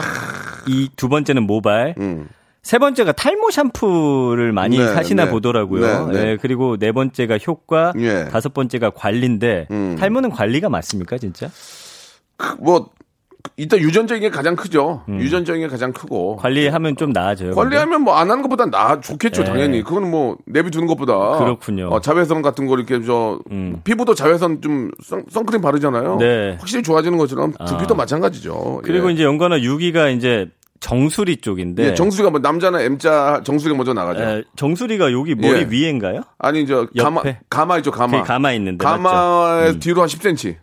이 0.68 0.90
두 0.98 1.10
번째는 1.10 1.44
모발. 1.44 1.96
음. 2.00 2.28
세 2.66 2.80
번째가 2.80 3.12
탈모 3.12 3.52
샴푸를 3.52 4.52
많이 4.52 4.80
네, 4.80 4.88
사시나 4.92 5.26
네. 5.26 5.32
보더라고요. 5.32 6.08
네, 6.08 6.14
네. 6.20 6.28
예, 6.32 6.38
그리고 6.42 6.78
네 6.78 6.92
번째가 6.92 7.38
효과, 7.38 7.94
예. 8.00 8.26
다섯 8.32 8.56
번째가 8.56 8.90
관리인데 8.90 9.68
음. 9.70 9.96
탈모는 10.00 10.32
관리가 10.32 10.68
맞습니까, 10.70 11.20
진짜? 11.20 11.48
뭐 12.58 12.90
일단 13.56 13.80
유전적인 13.80 14.20
게 14.20 14.30
가장 14.32 14.56
크죠. 14.56 15.04
유전적인 15.08 15.62
게 15.62 15.68
가장 15.68 15.94
크고 15.94 16.34
음. 16.34 16.38
관리하면 16.38 16.96
좀 16.96 17.12
나아져요. 17.12 17.52
관리하면 17.54 18.02
뭐 18.02 18.16
안 18.16 18.32
하는 18.32 18.42
것보다 18.42 18.66
나 18.66 19.00
좋겠죠 19.00 19.44
네. 19.44 19.50
당연히. 19.52 19.84
그건 19.84 20.10
뭐 20.10 20.36
내비 20.48 20.72
두는 20.72 20.88
것보다 20.88 21.38
그렇군요. 21.38 21.90
음. 21.90 21.92
어, 21.92 22.02
자외선 22.02 22.42
같은 22.42 22.66
거 22.66 22.76
이렇게 22.76 23.00
저 23.06 23.38
피부도 23.84 24.16
자외선 24.16 24.64
좀 24.64 24.90
선, 25.04 25.24
선크림 25.30 25.62
바르잖아요. 25.62 26.18
네. 26.18 26.56
확실히 26.60 26.82
좋아지는 26.82 27.20
것처럼 27.20 27.54
두피도 27.68 27.94
마찬가지죠. 27.94 28.82
그리고 28.84 29.10
예. 29.10 29.14
이제 29.14 29.24
연관어 29.24 29.58
6위가 29.58 30.18
이제 30.18 30.50
정수리 30.80 31.38
쪽인데 31.38 31.92
예, 31.92 31.94
정수리가 31.94 32.30
뭐 32.30 32.40
남자는 32.40 32.80
M자 32.82 33.42
정수리가 33.44 33.76
먼저 33.78 33.94
나가죠. 33.94 34.22
에, 34.22 34.44
정수리가 34.56 35.12
여기 35.14 35.34
머리 35.36 35.62
예. 35.62 35.68
위에인가요? 35.70 36.22
아니 36.38 36.68
저 36.68 36.88
가마 36.98 37.20
옆에? 37.22 37.40
가마 37.50 37.78
있죠 37.78 37.92
가마. 37.92 38.12
그게 38.12 38.24
가마 38.28 38.52
있는데, 38.54 38.86
맞죠? 38.86 39.72
음. 39.74 39.80
뒤로 39.80 40.02
한 40.02 40.08
10cm. 40.08 40.56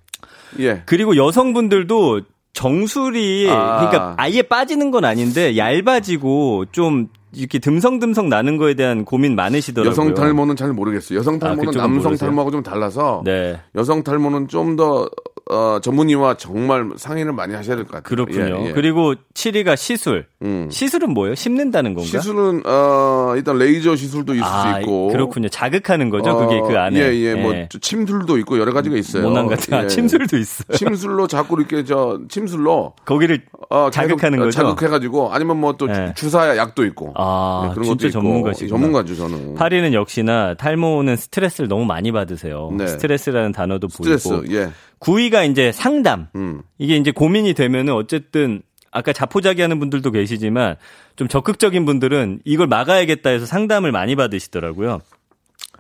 예. 0.61 0.83
그리고 0.87 1.17
여성분들도 1.17 2.21
정수리 2.53 3.49
아. 3.51 3.79
그러니까 3.79 4.15
아예 4.19 4.43
빠지는 4.43 4.91
건 4.91 5.05
아닌데 5.05 5.57
얇아지고 5.57 6.67
좀 6.73 7.09
이렇게 7.35 7.59
듬성듬성 7.59 8.29
나는 8.29 8.57
거에 8.57 8.75
대한 8.75 9.05
고민 9.05 9.35
많으시더라고요. 9.35 9.91
여성 9.91 10.15
탈모는 10.15 10.57
잘 10.57 10.73
모르겠어요. 10.73 11.19
여성 11.19 11.39
탈모는 11.39 11.67
그쪽은 11.67 11.81
남성 11.87 12.03
모르세요? 12.11 12.29
탈모하고 12.29 12.51
좀 12.51 12.63
달라서 12.63 13.23
네. 13.25 13.59
여성 13.75 14.03
탈모는 14.03 14.49
좀더 14.49 15.09
어, 15.51 15.81
전문의와 15.83 16.37
정말 16.37 16.89
상의를 16.97 17.33
많이 17.33 17.55
하셔야 17.55 17.77
될 17.77 17.85
것 17.85 17.93
같아요. 18.03 18.03
그렇군요. 18.25 18.63
예, 18.65 18.69
예. 18.69 18.73
그리고 18.73 19.15
7위가 19.35 19.77
시술. 19.77 20.25
음. 20.41 20.69
시술은 20.71 21.13
뭐예요? 21.13 21.35
심는다는 21.35 21.95
건가? 21.95 22.09
시술은 22.09 22.63
어, 22.65 23.33
일단 23.37 23.59
레이저 23.59 23.95
시술도 23.97 24.35
있을 24.35 24.45
아, 24.47 24.75
수 24.75 24.81
있고 24.81 25.09
그렇군요. 25.09 25.49
자극하는 25.49 26.11
거죠. 26.11 26.37
그게 26.39 26.59
어, 26.59 26.63
그 26.63 26.79
안에. 26.79 26.99
예, 26.99 27.15
예, 27.15 27.35
뭐 27.35 27.53
침술도 27.69 28.39
있고 28.39 28.59
여러 28.59 28.73
가지가 28.73 28.97
있어요. 28.97 29.29
모난 29.29 29.47
같은 29.49 29.75
아, 29.75 29.83
예. 29.85 29.89
침술도 29.89 30.39
있어요. 30.39 30.77
침술로 30.77 31.27
자꾸 31.27 31.57
이렇게 31.59 31.85
저 31.85 32.21
침술로 32.29 32.95
거기를 33.05 33.43
어, 33.69 33.91
자극하는 33.91 34.41
어, 34.41 34.45
거죠. 34.45 34.53
자극해 34.57 34.89
가지고 34.89 35.33
아니면 35.33 35.59
뭐또 35.61 35.89
예. 35.91 36.13
주사 36.17 36.57
약도 36.57 36.85
있고 36.87 37.13
아, 37.25 37.67
예, 37.71 37.75
그런 37.75 37.85
진짜 37.87 38.11
전문가시구나. 38.11 38.69
전문가죠 38.69 39.15
저는. 39.17 39.55
8위는 39.55 39.93
역시나 39.93 40.55
탈모는 40.55 41.17
스트레스를 41.17 41.69
너무 41.69 41.85
많이 41.85 42.11
받으세요. 42.13 42.71
네. 42.77 42.87
스트레스라는 42.87 43.53
단어도 43.53 43.89
스트레스 43.89 44.29
보이고. 44.29 44.53
예. 44.55 44.71
9위가 45.01 45.49
이제 45.51 45.73
상담. 45.73 46.29
음. 46.37 46.63
이게 46.79 46.97
이제 46.97 47.11
고민이 47.11 47.55
되면은 47.55 47.93
어쨌든 47.95 48.63
아까 48.91 49.13
자포자기 49.13 49.63
하는 49.63 49.79
분들도 49.79 50.11
계시지만 50.11 50.77
좀 51.17 51.29
적극적인 51.29 51.85
분들은 51.87 52.41
이걸 52.45 52.67
막아야겠다 52.67 53.31
해서 53.31 53.47
상담을 53.47 53.91
많이 53.93 54.17
받으시더라고요. 54.17 55.01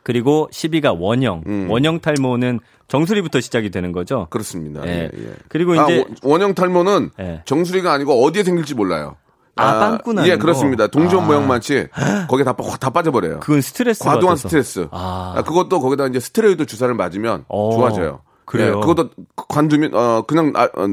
그리고 0.03 0.49
10위가 0.53 0.97
원형. 0.99 1.45
음. 1.47 1.71
원형 1.71 2.01
탈모는 2.01 2.61
정수리부터 2.89 3.41
시작이 3.41 3.71
되는 3.71 3.93
거죠. 3.93 4.27
그렇습니다. 4.31 4.83
예. 4.87 4.91
예, 5.15 5.23
예. 5.25 5.33
그리고 5.49 5.79
아, 5.81 5.85
이제 5.85 5.99
원- 5.99 6.17
원형 6.23 6.55
탈모는 6.55 7.11
예. 7.21 7.43
정수리가 7.45 7.93
아니고 7.93 8.25
어디에 8.25 8.43
생길지 8.43 8.75
몰라요. 8.75 9.17
아, 9.57 9.79
빵꾸 9.79 10.13
나는 10.15 10.29
예, 10.31 10.35
거? 10.37 10.43
그렇습니다. 10.43 10.87
동전 10.87 11.21
아. 11.25 11.27
모양만치 11.27 11.89
거기에 12.29 12.45
다, 12.45 12.53
빠- 12.55 12.65
다 12.79 12.91
빠져버려요. 12.91 13.41
그건 13.41 13.61
스트레스 13.61 14.03
과도한 14.03 14.29
받아서. 14.37 14.49
스트레스. 14.49 14.89
아. 14.91 15.35
아, 15.37 15.43
그것도 15.43 15.81
거기다 15.81 16.07
이제 16.07 16.21
스테로이드 16.21 16.67
주사를 16.67 16.93
맞으면 16.95 17.45
어, 17.49 17.71
좋아져요. 17.73 18.21
그래요? 18.45 18.69
예, 18.69 18.81
그것도 18.81 19.11
관두면 19.37 19.95
어 19.95 20.23
그냥 20.27 20.53
아, 20.57 20.65
어, 20.65 20.87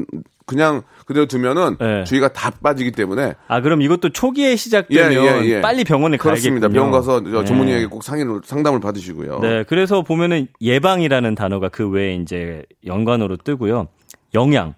그냥 0.46 0.82
그대로 1.06 1.26
두면은 1.26 1.76
예. 1.80 2.04
주위가 2.04 2.32
다 2.32 2.50
빠지기 2.50 2.92
때문에 2.92 3.34
아, 3.48 3.60
그럼 3.60 3.82
이것도 3.82 4.10
초기에 4.10 4.56
시작되면 4.56 5.12
예, 5.12 5.42
예, 5.42 5.44
예. 5.56 5.60
빨리 5.60 5.84
병원에 5.84 6.16
그렇습니다. 6.16 6.68
가야겠군요. 6.68 6.72
병원 6.72 6.90
가서 6.92 7.22
저 7.30 7.40
네. 7.40 7.44
전문의에게 7.44 7.86
꼭 7.86 8.02
상의를 8.02 8.40
상담을 8.44 8.80
받으시고요. 8.80 9.40
네, 9.40 9.64
그래서 9.68 10.02
보면은 10.02 10.48
예방이라는 10.60 11.34
단어가 11.34 11.68
그 11.68 11.88
외에 11.88 12.14
이제 12.16 12.62
연관어로 12.86 13.38
뜨고요. 13.38 13.88
영양. 14.34 14.74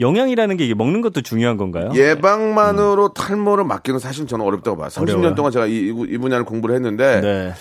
영양이라는 0.00 0.56
게 0.56 0.64
이게 0.64 0.74
먹는 0.74 1.00
것도 1.00 1.20
중요한 1.22 1.56
건가요? 1.56 1.90
예방만으로 1.94 3.10
탈모를 3.14 3.64
막기는 3.64 3.98
사실 3.98 4.26
저는 4.26 4.44
어렵다고 4.44 4.76
봐요. 4.76 4.88
30년 4.88 5.02
어려워요. 5.18 5.34
동안 5.34 5.52
제가 5.52 5.66
이, 5.66 5.88
이 5.88 6.18
분야를 6.18 6.44
공부를 6.44 6.74
했는데 6.74 7.20
네. 7.20 7.52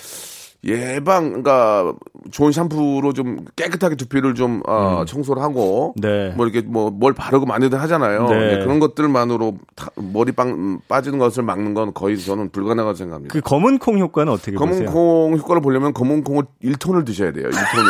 예방, 0.63 1.29
그러니까 1.29 1.91
좋은 2.29 2.51
샴푸로 2.51 3.13
좀 3.13 3.46
깨끗하게 3.55 3.96
두피를 3.96 4.36
좀 4.36 4.62
어, 4.67 5.05
청소를 5.08 5.41
하고 5.41 5.96
음. 5.98 6.01
네. 6.01 6.34
뭐 6.38 6.46
이렇게 6.48 6.67
뭐 6.67 6.91
뭘 6.91 7.13
바르고 7.13 7.48
많이들 7.48 7.81
하잖아요. 7.81 8.27
네. 8.29 8.38
네, 8.58 8.60
그런 8.63 8.79
것들만으로 8.79 9.58
타- 9.75 9.89
머리 9.96 10.31
빵 10.31 10.50
음, 10.50 10.79
빠지는 10.88 11.17
것을 11.17 11.41
막는 11.41 11.74
건 11.74 11.93
거의 11.96 12.20
저는 12.20 12.51
불가능하다고 12.51 12.93
생각합니다. 12.96 13.34
그 13.34 13.41
검은 13.41 13.79
콩 13.79 13.98
효과는 13.98 14.31
어떻게 14.31 14.51
검은 14.53 14.74
보세요? 14.74 14.91
콩 14.91 15.36
효과를 15.36 15.63
보려면 15.63 15.93
검은 15.93 16.24
콩을 16.24 16.43
1톤을 16.63 17.05
드셔야 17.05 17.31
돼요. 17.31 17.50
1톤을. 17.50 17.88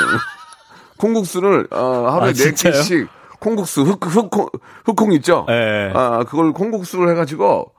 콩국수를 0.98 1.68
어, 1.72 2.08
하루에 2.10 2.30
아, 2.30 2.34
네 2.34 2.34
진짜요? 2.34 2.74
개씩 2.74 3.08
콩국수 3.41 3.81
흑, 3.81 4.00
흑콩 4.05 4.48
흑콩 4.86 5.12
있죠? 5.13 5.45
네. 5.48 5.91
아, 5.93 6.24
그걸 6.24 6.53
콩국수를 6.53 7.10
해 7.10 7.15
가지고 7.15 7.71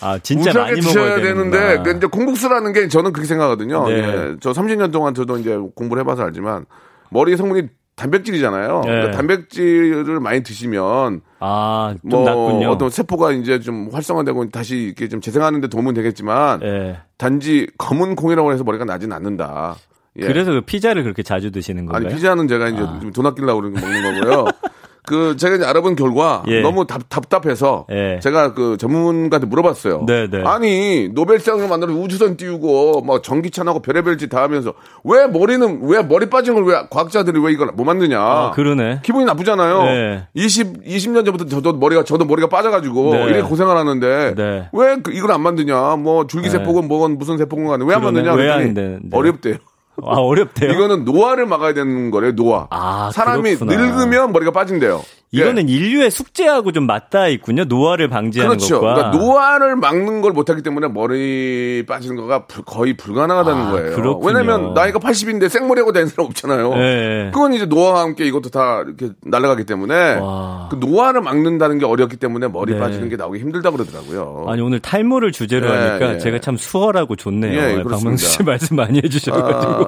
아, 0.00 0.18
진짜 0.18 0.50
무지하게 0.50 0.70
많이 0.70 0.80
드셔야 0.80 1.04
먹어야 1.04 1.22
되는데. 1.22 1.76
근데 1.82 1.90
이제 1.96 2.06
콩국수라는 2.06 2.72
게 2.72 2.88
저는 2.88 3.12
그렇게 3.12 3.26
생각하거든요. 3.26 3.88
네. 3.88 3.94
예. 3.94 4.36
저 4.40 4.52
30년 4.52 4.92
동안 4.92 5.14
저도 5.14 5.38
이제 5.38 5.58
공부를 5.74 6.02
해봐서 6.02 6.22
알지만 6.22 6.66
머리 7.10 7.36
성분이 7.36 7.68
단백질이잖아요. 7.96 8.80
네. 8.84 8.90
그러니까 8.90 9.16
단백질을 9.16 10.20
많이 10.20 10.42
드시면 10.42 11.22
아, 11.40 11.94
좀뭐 12.08 12.24
낫군요. 12.24 12.70
어떤 12.70 12.90
세포가 12.90 13.32
이제 13.32 13.60
좀 13.60 13.88
활성화되고 13.92 14.50
다시 14.50 14.76
이렇게 14.76 15.08
좀 15.08 15.20
재생하는데 15.20 15.68
도움은 15.68 15.94
되겠지만 15.94 16.60
예. 16.62 16.98
단지 17.18 17.68
검은 17.78 18.14
콩이라고 18.14 18.52
해서 18.52 18.62
머리가 18.62 18.84
나진 18.84 19.12
않는다. 19.12 19.76
예. 20.16 20.26
그래서 20.26 20.52
그 20.52 20.60
피자를 20.60 21.02
그렇게 21.02 21.22
자주 21.22 21.50
드시는 21.50 21.86
건가요? 21.86 22.06
아니 22.06 22.14
피자는 22.14 22.46
제가 22.46 22.68
이제 22.68 22.78
좀돈 22.78 23.26
아끼려고 23.26 23.62
먹는 23.62 24.20
거고요. 24.20 24.44
그 25.06 25.36
제가 25.36 25.56
이제 25.56 25.64
알아본 25.64 25.96
결과 25.96 26.42
예. 26.48 26.60
너무 26.62 26.86
답, 26.86 27.08
답답해서 27.10 27.86
예. 27.90 28.18
제가 28.22 28.54
그 28.54 28.76
전문가한테 28.78 29.46
물어봤어요. 29.46 30.04
네, 30.06 30.28
네. 30.30 30.42
아니 30.46 31.08
노벨상을 31.12 31.66
만들어 31.68 31.92
우주선 31.92 32.36
띄우고 32.36 33.02
뭐 33.02 33.20
전기차 33.20 33.64
나고 33.64 33.80
별의별 33.80 34.16
짓 34.18 34.24
다 34.28 34.42
하면서 34.42 34.72
왜 35.04 35.26
머리는 35.26 35.80
왜 35.82 36.02
머리 36.02 36.30
빠진 36.30 36.54
걸 36.54 36.64
왜 36.64 36.74
과학자들이 36.90 37.38
왜 37.40 37.52
이걸 37.52 37.68
못 37.72 37.84
만드냐? 37.84 38.18
아, 38.18 38.50
그러네. 38.52 39.00
기분이 39.02 39.26
나쁘잖아요. 39.26 39.82
네. 39.82 40.26
20 40.32 40.82
20년 40.84 41.26
전부터 41.26 41.44
저도 41.46 41.74
머리가 41.74 42.04
저도 42.04 42.24
머리가 42.24 42.48
빠져가지고 42.48 43.12
네. 43.14 43.24
이렇게 43.26 43.42
고생을 43.42 43.76
하는데 43.76 44.34
네. 44.34 44.68
왜 44.72 44.96
그- 45.02 45.12
이걸 45.12 45.32
안 45.32 45.42
만드냐? 45.42 45.96
뭐 45.96 46.26
줄기세포건 46.26 46.88
뭐건 46.88 47.18
무슨 47.18 47.36
세포건 47.36 47.66
간에 47.66 47.84
왜 47.86 47.94
안. 47.94 48.02
만드냐? 48.02 48.32
왜안 48.32 48.58
그랬더니 48.58 48.74
되는데. 48.74 49.16
어렵대요. 49.16 49.56
아, 50.02 50.16
어렵대요. 50.16 50.72
이거는 50.72 51.04
노화를 51.04 51.46
막아야 51.46 51.72
되는 51.74 52.10
거래요, 52.10 52.34
노화. 52.34 52.66
아, 52.70 53.10
사람이 53.12 53.56
그렇구나. 53.56 53.76
늙으면 53.80 54.32
머리가 54.32 54.50
빠진대요. 54.50 55.02
이거는 55.34 55.68
예. 55.68 55.72
인류의 55.72 56.10
숙제하고 56.10 56.72
좀 56.72 56.86
맞닿아 56.86 57.28
있군요. 57.28 57.64
노화를 57.64 58.08
방지하는 58.08 58.56
그렇죠. 58.56 58.80
것과. 58.80 58.94
그러니까 58.94 59.18
노화를 59.18 59.76
막는 59.76 60.20
걸 60.20 60.32
못하기 60.32 60.62
때문에 60.62 60.88
머리 60.88 61.84
빠지는 61.86 62.16
거가 62.16 62.46
불- 62.46 62.64
거의 62.64 62.96
불가능하다는 62.96 63.62
아, 63.66 63.70
거예요. 63.72 63.96
그렇군요. 63.96 64.26
왜냐면 64.26 64.74
나이가 64.74 64.98
80인데 64.98 65.48
생머리하고 65.48 65.92
다니는 65.92 66.10
사람 66.10 66.26
없잖아요. 66.26 66.72
예. 66.76 67.30
그건 67.32 67.52
이제 67.54 67.66
노화와 67.66 68.02
함께 68.02 68.24
이것도 68.26 68.50
다 68.50 68.82
이렇게 68.86 69.10
날아가기 69.24 69.64
때문에 69.64 70.14
와. 70.16 70.68
그 70.70 70.76
노화를 70.76 71.20
막는다는 71.20 71.78
게 71.78 71.84
어렵기 71.86 72.16
때문에 72.16 72.48
머리 72.48 72.72
네. 72.74 72.78
빠지는 72.78 73.08
게 73.08 73.16
나오기 73.16 73.40
힘들다 73.40 73.70
그러더라고요. 73.70 74.46
아니 74.48 74.60
오늘 74.62 74.80
탈모를 74.80 75.32
주제로 75.32 75.66
예, 75.66 75.70
하니까 75.70 76.14
예. 76.14 76.18
제가 76.18 76.38
참 76.40 76.56
수월하고 76.56 77.16
좋네요. 77.16 77.58
예, 77.60 77.78
예. 77.78 77.82
박명수 77.82 78.26
씨 78.26 78.42
말씀 78.42 78.76
많이 78.76 78.98
해주셔가지고. 79.04 79.72
아, 79.72 79.86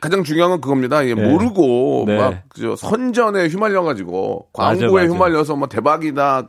가장 0.00 0.24
중요한 0.24 0.50
건 0.50 0.60
그겁니다. 0.60 1.02
이게 1.02 1.14
모르고 1.14 2.04
네. 2.06 2.16
막 2.18 2.42
그저 2.48 2.76
선전에 2.76 3.48
휘말려 3.48 3.82
가지고 3.82 4.48
맞아, 4.56 4.80
광고에 4.80 5.02
맞아. 5.02 5.12
휘말려서 5.12 5.56
뭐 5.56 5.68
대박이다. 5.68 6.48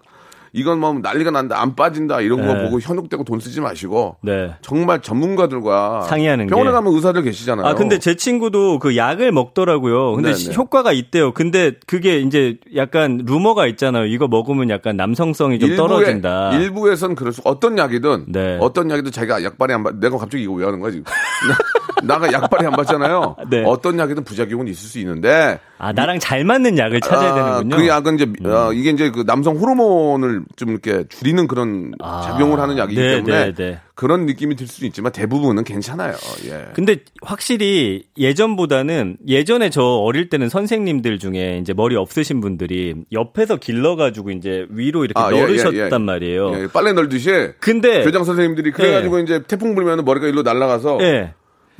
이건 0.55 0.79
뭐 0.79 0.93
난리가 0.93 1.31
난다 1.31 1.59
안 1.61 1.75
빠진다 1.75 2.21
이런 2.21 2.45
거 2.45 2.53
네. 2.53 2.63
보고 2.65 2.79
현혹되고 2.79 3.23
돈 3.23 3.39
쓰지 3.39 3.59
마시고 3.59 4.17
네. 4.21 4.53
정말 4.61 5.01
전문가들과 5.01 6.01
상의하는 6.03 6.45
병원에 6.45 6.69
게. 6.69 6.73
가면 6.73 6.93
의사들 6.93 7.23
계시잖아요. 7.23 7.65
아 7.65 7.73
근데 7.73 7.97
제 7.97 8.15
친구도 8.15 8.77
그 8.77 8.95
약을 8.95 9.31
먹더라고요. 9.31 10.13
근데 10.13 10.29
네네. 10.29 10.37
시- 10.37 10.53
효과가 10.53 10.91
있대요. 10.91 11.33
근데 11.33 11.73
그게 11.87 12.19
이제 12.19 12.57
약간 12.75 13.23
루머가 13.25 13.65
있잖아요. 13.67 14.05
이거 14.05 14.27
먹으면 14.27 14.69
약간 14.69 14.95
남성성이 14.95 15.57
좀 15.57 15.75
떨어진다. 15.75 16.53
일부에선 16.55 17.15
그럴 17.15 17.33
수 17.33 17.41
어떤 17.45 17.77
약이든 17.77 18.25
네. 18.27 18.57
어떤 18.61 18.91
약이든 18.91 19.11
자기가 19.11 19.43
약발이 19.43 19.73
안 19.73 19.83
받. 19.83 19.95
내가 19.95 20.17
갑자기 20.19 20.43
이거 20.43 20.53
왜 20.53 20.65
하는 20.65 20.79
거야 20.79 20.91
지금? 20.91 21.05
나, 22.03 22.19
가 22.19 22.31
약발이 22.31 22.65
안 22.65 22.73
받잖아요. 22.73 23.37
네. 23.49 23.63
어떤 23.65 23.97
약이든 23.97 24.23
부작용은 24.23 24.67
있을 24.67 24.89
수 24.89 24.99
있는데 24.99 25.59
아 25.83 25.91
나랑 25.91 26.19
잘 26.19 26.45
맞는 26.45 26.77
약을 26.77 27.01
찾아야 27.01 27.31
아, 27.31 27.35
되는군요. 27.35 27.75
음. 27.75 27.77
그 27.77 27.87
약은 27.89 28.15
이제 28.15 28.49
어, 28.49 28.71
이게 28.71 28.91
이제 28.91 29.11
그 29.11 29.25
남성 29.25 29.57
호르몬을 29.57 30.43
좀 30.55 30.69
이렇게 30.69 31.03
줄이는 31.09 31.45
그런 31.47 31.91
아, 31.99 32.21
작용을 32.21 32.59
하는 32.61 32.77
약이기 32.77 33.01
네, 33.01 33.15
때문에 33.15 33.45
네, 33.45 33.53
네. 33.53 33.79
그런 33.95 34.25
느낌이 34.25 34.55
들수 34.55 34.85
있지만 34.85 35.11
대부분은 35.11 35.65
괜찮아요. 35.65 36.13
예. 36.45 36.67
근데 36.73 36.99
확실히 37.21 38.05
예전보다는 38.17 39.17
예전에 39.27 39.69
저 39.69 39.83
어릴 39.83 40.29
때는 40.29 40.47
선생님들 40.47 41.19
중에 41.19 41.59
이제 41.61 41.73
머리 41.73 41.97
없으신 41.97 42.39
분들이 42.39 42.95
옆에서 43.11 43.57
길러가지고 43.57 44.31
이제 44.31 44.65
위로 44.69 45.03
이렇게 45.03 45.19
아, 45.19 45.31
예, 45.33 45.41
넣으셨단 45.41 45.75
예, 45.75 45.89
예. 45.91 45.97
말이에요. 45.97 46.61
예, 46.61 46.67
빨래 46.71 46.93
널듯이 46.93 47.29
근데 47.59 48.05
교장 48.05 48.23
선생님들이 48.23 48.71
그래가지고 48.71 49.19
이제 49.19 49.43
태풍 49.43 49.75
불면 49.75 50.05
머리가 50.05 50.27
일로 50.27 50.43
날아가서 50.43 50.99
예. 51.01 51.33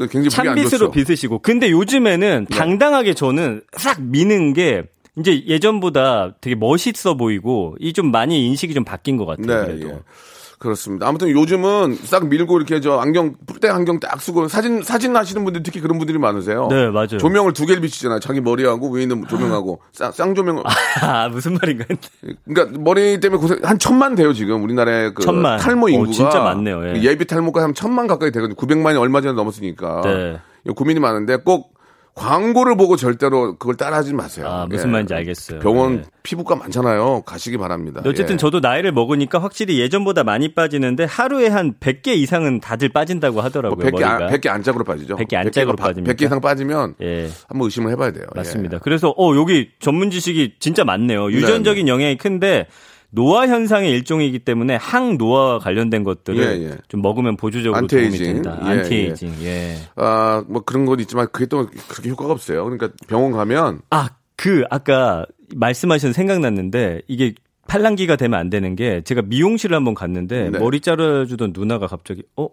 굉장히 0.08 0.50
안 0.50 0.56
찬빗으로 0.56 0.88
좋죠. 0.88 0.92
빗으시고. 0.92 1.40
근데 1.40 1.70
요즘에는 1.72 2.48
당당하게 2.50 3.14
저는 3.14 3.62
싹 3.78 4.02
미는 4.02 4.54
게 4.54 4.84
이제 5.18 5.44
예전보다 5.48 6.36
되게 6.42 6.56
멋있어 6.56 7.16
보이고 7.16 7.76
이 7.80 7.94
좀 7.94 8.12
많이 8.12 8.48
인식이 8.48 8.74
좀 8.74 8.84
바뀐 8.84 9.18
것 9.18 9.26
같아요. 9.26 9.66
네, 9.68 9.74
그래도. 9.78 9.90
예. 9.90 10.00
그렇습니다. 10.64 11.10
아무튼 11.10 11.30
요즘은 11.30 11.98
싹 12.06 12.28
밀고 12.28 12.56
이렇게 12.56 12.80
저 12.80 12.98
안경 12.98 13.36
뿔대 13.46 13.68
안경 13.68 14.00
딱 14.00 14.22
쓰고 14.22 14.48
사진 14.48 14.82
사진 14.82 15.14
하시는 15.14 15.44
분들 15.44 15.62
특히 15.62 15.82
그런 15.82 15.98
분들이 15.98 16.18
많으세요. 16.18 16.70
네, 16.72 16.90
맞아요. 16.90 17.18
조명을 17.18 17.52
두 17.52 17.66
개를 17.66 17.82
비치잖아요. 17.82 18.22
자기 18.22 18.40
머리하고 18.40 18.90
위에 18.90 19.02
있는 19.02 19.28
조명하고 19.28 19.82
쌍, 19.92 20.14
쌍조명. 20.14 20.64
아, 21.04 21.28
무슨 21.28 21.56
말인가 21.56 21.84
했는데. 21.90 22.40
그러니까 22.46 22.80
머리 22.80 23.20
때문에 23.20 23.42
고생 23.42 23.60
한 23.62 23.78
천만 23.78 24.16
돼요 24.16 24.32
지금 24.32 24.64
우리나라의 24.64 25.14
그 25.14 25.22
천만. 25.24 25.60
탈모 25.60 25.88
오, 25.88 25.90
인구가 25.90 26.12
진짜 26.14 26.40
많네요, 26.40 26.96
예. 26.96 27.02
예비 27.02 27.26
탈모가 27.26 27.62
한 27.62 27.74
천만 27.74 28.08
가까이 28.08 28.32
되거든요. 28.32 28.56
900만이 28.56 28.98
얼마 28.98 29.20
전에 29.20 29.34
넘었으니까 29.34 30.02
네. 30.06 30.40
고민이 30.74 31.02
많은데 31.02 31.36
꼭 31.44 31.74
광고를 32.16 32.78
보고 32.78 32.96
절대로 32.96 33.58
그걸 33.58 33.76
따라하지 33.76 34.14
마세요. 34.14 34.46
아, 34.48 34.66
무슨 34.70 34.90
예. 34.90 34.92
말인지 34.92 35.14
알겠어요. 35.16 35.60
병원 35.62 35.98
네. 35.98 36.04
피부과 36.22 36.56
많잖아요. 36.56 37.24
가시기 37.26 37.58
바랍니다. 37.58 38.02
어쨌든 38.06 38.34
예. 38.34 38.38
저도 38.38 38.60
나이를 38.60 38.92
먹으니까 38.92 39.40
확실히 39.40 39.80
예전보다 39.80 40.24
많이 40.24 40.54
빠지는데 40.54 41.06
하루에 41.06 41.48
한 41.48 41.74
100개 41.80 42.10
이상은 42.10 42.60
다들 42.60 42.90
빠진다고 42.90 43.42
하더라고요. 43.42 43.76
뭐 43.78 43.86
100개, 43.86 43.92
머리가. 44.04 44.26
안, 44.28 44.32
100개 44.32 44.48
안짝으로 44.48 44.84
빠지죠. 44.84 45.16
100개 45.16 45.36
안짝으로 45.36 45.74
100개 45.74 45.78
가 45.78 45.84
빠- 45.84 45.88
빠집니까? 45.90 46.14
100개 46.14 46.22
이상 46.26 46.40
빠지면 46.40 46.96
예. 47.02 47.30
한번 47.48 47.66
의심을 47.66 47.92
해봐야 47.94 48.12
돼요. 48.12 48.26
맞습니다. 48.36 48.76
예. 48.76 48.80
그래서 48.84 49.10
어 49.18 49.36
여기 49.36 49.70
전문 49.80 50.12
지식이 50.12 50.56
진짜 50.60 50.84
많네요. 50.84 51.32
유전적인 51.32 51.88
영향이 51.88 52.18
큰데 52.18 52.68
노화 53.16 53.48
현상의 53.48 53.92
일종이기 53.92 54.40
때문에 54.40 54.76
항노화와 54.76 55.60
관련된 55.60 56.04
것들을 56.04 56.44
예, 56.44 56.66
예. 56.72 56.78
좀 56.88 57.04
먹으면 57.04 57.38
보조적으로 57.38 57.78
안티에이징. 57.78 58.18
도움이 58.20 58.34
된다. 58.34 58.60
예, 58.64 58.70
안티에이징. 58.70 59.36
예. 59.44 59.76
아, 59.96 60.44
뭐 60.48 60.64
그런 60.64 60.86
건 60.86 61.00
있지만 61.00 61.28
그게 61.32 61.46
또 61.46 61.68
그렇게 61.88 62.10
효과가 62.10 62.34
없어요. 62.34 62.64
그러니까 62.64 62.90
병원 63.08 63.32
가면 63.32 63.82
아, 63.92 64.10
그 64.36 64.64
아까 64.72 65.28
말씀하신 65.56 66.12
생각났는데 66.12 67.04
이게 67.08 67.36
팔랑기가 67.68 68.16
되면 68.16 68.40
안 68.40 68.50
되는 68.50 68.76
게 68.76 69.02
제가 69.02 69.22
미용실을 69.22 69.76
한번 69.76 69.94
갔는데 69.94 70.50
네. 70.50 70.58
머리 70.60 70.80
자르 70.82 71.28
주던 71.28 71.54
누나가 71.56 71.86
갑자기 71.86 72.24
어 72.36 72.50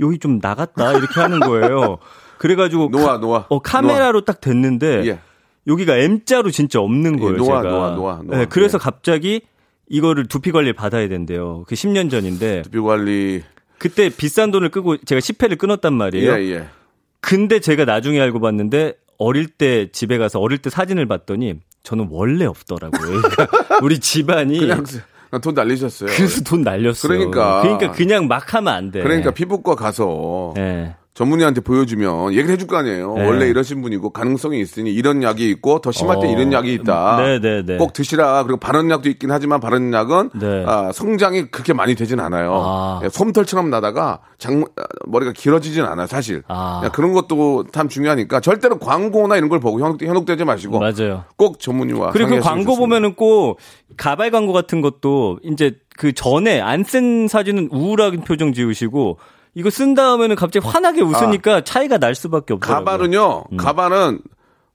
여기 0.00 0.18
좀 0.18 0.38
나갔다 0.40 0.92
이렇게 0.92 1.20
하는 1.20 1.40
거예요. 1.40 1.98
그래가지고 2.38 2.88
노화, 2.90 3.12
카, 3.12 3.18
노화. 3.18 3.46
어 3.50 3.58
카메라로 3.58 4.24
딱 4.24 4.40
됐는데 4.40 5.06
예. 5.06 5.18
여기가 5.66 5.96
M자로 5.96 6.50
진짜 6.50 6.80
없는 6.80 7.18
거예요. 7.18 7.36
노화, 7.36 7.62
제가. 7.62 7.74
노화, 7.74 7.90
노화, 7.90 8.22
노화. 8.22 8.38
네, 8.38 8.46
그래서 8.48 8.78
예. 8.78 8.82
갑자기 8.82 9.40
이거를 9.88 10.26
두피 10.26 10.52
관리를 10.52 10.72
받아야 10.74 11.08
된대요. 11.08 11.64
그 11.66 11.74
10년 11.74 12.10
전인데 12.10 12.62
두피 12.62 12.80
관리. 12.80 13.42
그때 13.78 14.08
비싼 14.08 14.50
돈을 14.50 14.70
끄고 14.70 14.96
제가 14.98 15.20
10회를 15.20 15.58
끊었단 15.58 15.92
말이에요. 15.92 16.32
예, 16.32 16.54
예. 16.54 16.66
근데 17.20 17.60
제가 17.60 17.84
나중에 17.84 18.20
알고 18.20 18.40
봤는데 18.40 18.94
어릴 19.18 19.48
때 19.48 19.88
집에 19.92 20.18
가서 20.18 20.40
어릴 20.40 20.58
때 20.58 20.70
사진을 20.70 21.06
봤더니 21.06 21.54
저는 21.82 22.08
원래 22.10 22.44
없더라고요. 22.46 23.20
그러니까 23.22 23.78
우리 23.82 23.98
집안이 23.98 24.58
그냥 24.58 24.84
돈 25.42 25.54
날리셨어요. 25.54 26.10
그래서 26.14 26.42
돈 26.42 26.62
날렸어요. 26.62 27.08
그러니까. 27.08 27.62
그러니까 27.62 27.92
그냥 27.92 28.28
막 28.28 28.54
하면 28.54 28.72
안 28.72 28.90
돼. 28.90 29.02
그러니까 29.02 29.32
피부과 29.32 29.74
가서 29.74 30.54
예. 30.56 30.96
전문의한테 31.16 31.62
보여주면 31.62 32.32
얘기를 32.32 32.50
해줄 32.50 32.68
거 32.68 32.76
아니에요. 32.76 33.14
네. 33.14 33.26
원래 33.26 33.48
이러신 33.48 33.80
분이고 33.80 34.10
가능성이 34.10 34.60
있으니 34.60 34.92
이런 34.92 35.22
약이 35.22 35.48
있고 35.48 35.80
더 35.80 35.90
심할 35.90 36.20
때 36.20 36.26
어. 36.26 36.30
이런 36.30 36.52
약이 36.52 36.74
있다. 36.74 37.16
네, 37.22 37.40
네, 37.40 37.62
네. 37.64 37.78
꼭 37.78 37.94
드시라. 37.94 38.42
그리고 38.42 38.58
바른 38.58 38.90
약도 38.90 39.08
있긴 39.08 39.30
하지만 39.30 39.58
바른 39.58 39.94
약은 39.94 40.30
네. 40.38 40.64
아, 40.66 40.92
성장이 40.92 41.46
그렇게 41.50 41.72
많이 41.72 41.94
되진 41.94 42.20
않아요. 42.20 42.52
아. 42.62 43.00
예, 43.02 43.08
솜털처럼 43.08 43.70
나다가 43.70 44.20
장 44.36 44.62
아, 44.76 44.82
머리가 45.06 45.32
길어지진 45.32 45.84
않아요, 45.84 46.06
사실. 46.06 46.42
아. 46.48 46.82
야, 46.84 46.90
그런 46.90 47.14
것도 47.14 47.64
참 47.72 47.88
중요하니까 47.88 48.40
절대로 48.40 48.78
광고나 48.78 49.38
이런 49.38 49.48
걸 49.48 49.58
보고 49.58 49.80
현혹, 49.80 50.02
현혹되지 50.02 50.44
마시고 50.44 50.78
맞아요. 50.80 51.24
꼭 51.38 51.60
전문의와 51.60 52.10
그리고 52.10 52.30
그 52.34 52.40
광고 52.40 52.72
좋습니다. 52.72 52.78
보면은 52.80 53.14
꼭 53.14 53.58
가발 53.96 54.30
광고 54.30 54.52
같은 54.52 54.82
것도 54.82 55.38
이제 55.42 55.78
그 55.96 56.12
전에 56.12 56.60
안 56.60 56.84
쓴 56.84 57.26
사진은 57.26 57.70
우울한 57.72 58.20
표정 58.20 58.52
지으시고 58.52 59.16
이거 59.56 59.70
쓴 59.70 59.94
다음에는 59.94 60.36
갑자기 60.36 60.68
환하게 60.68 61.00
웃으니까 61.00 61.62
차이가 61.64 61.96
날 61.96 62.14
수밖에 62.14 62.52
없더라고요. 62.54 62.84
가발은요. 62.84 63.44
음. 63.52 63.56
가발은 63.56 64.20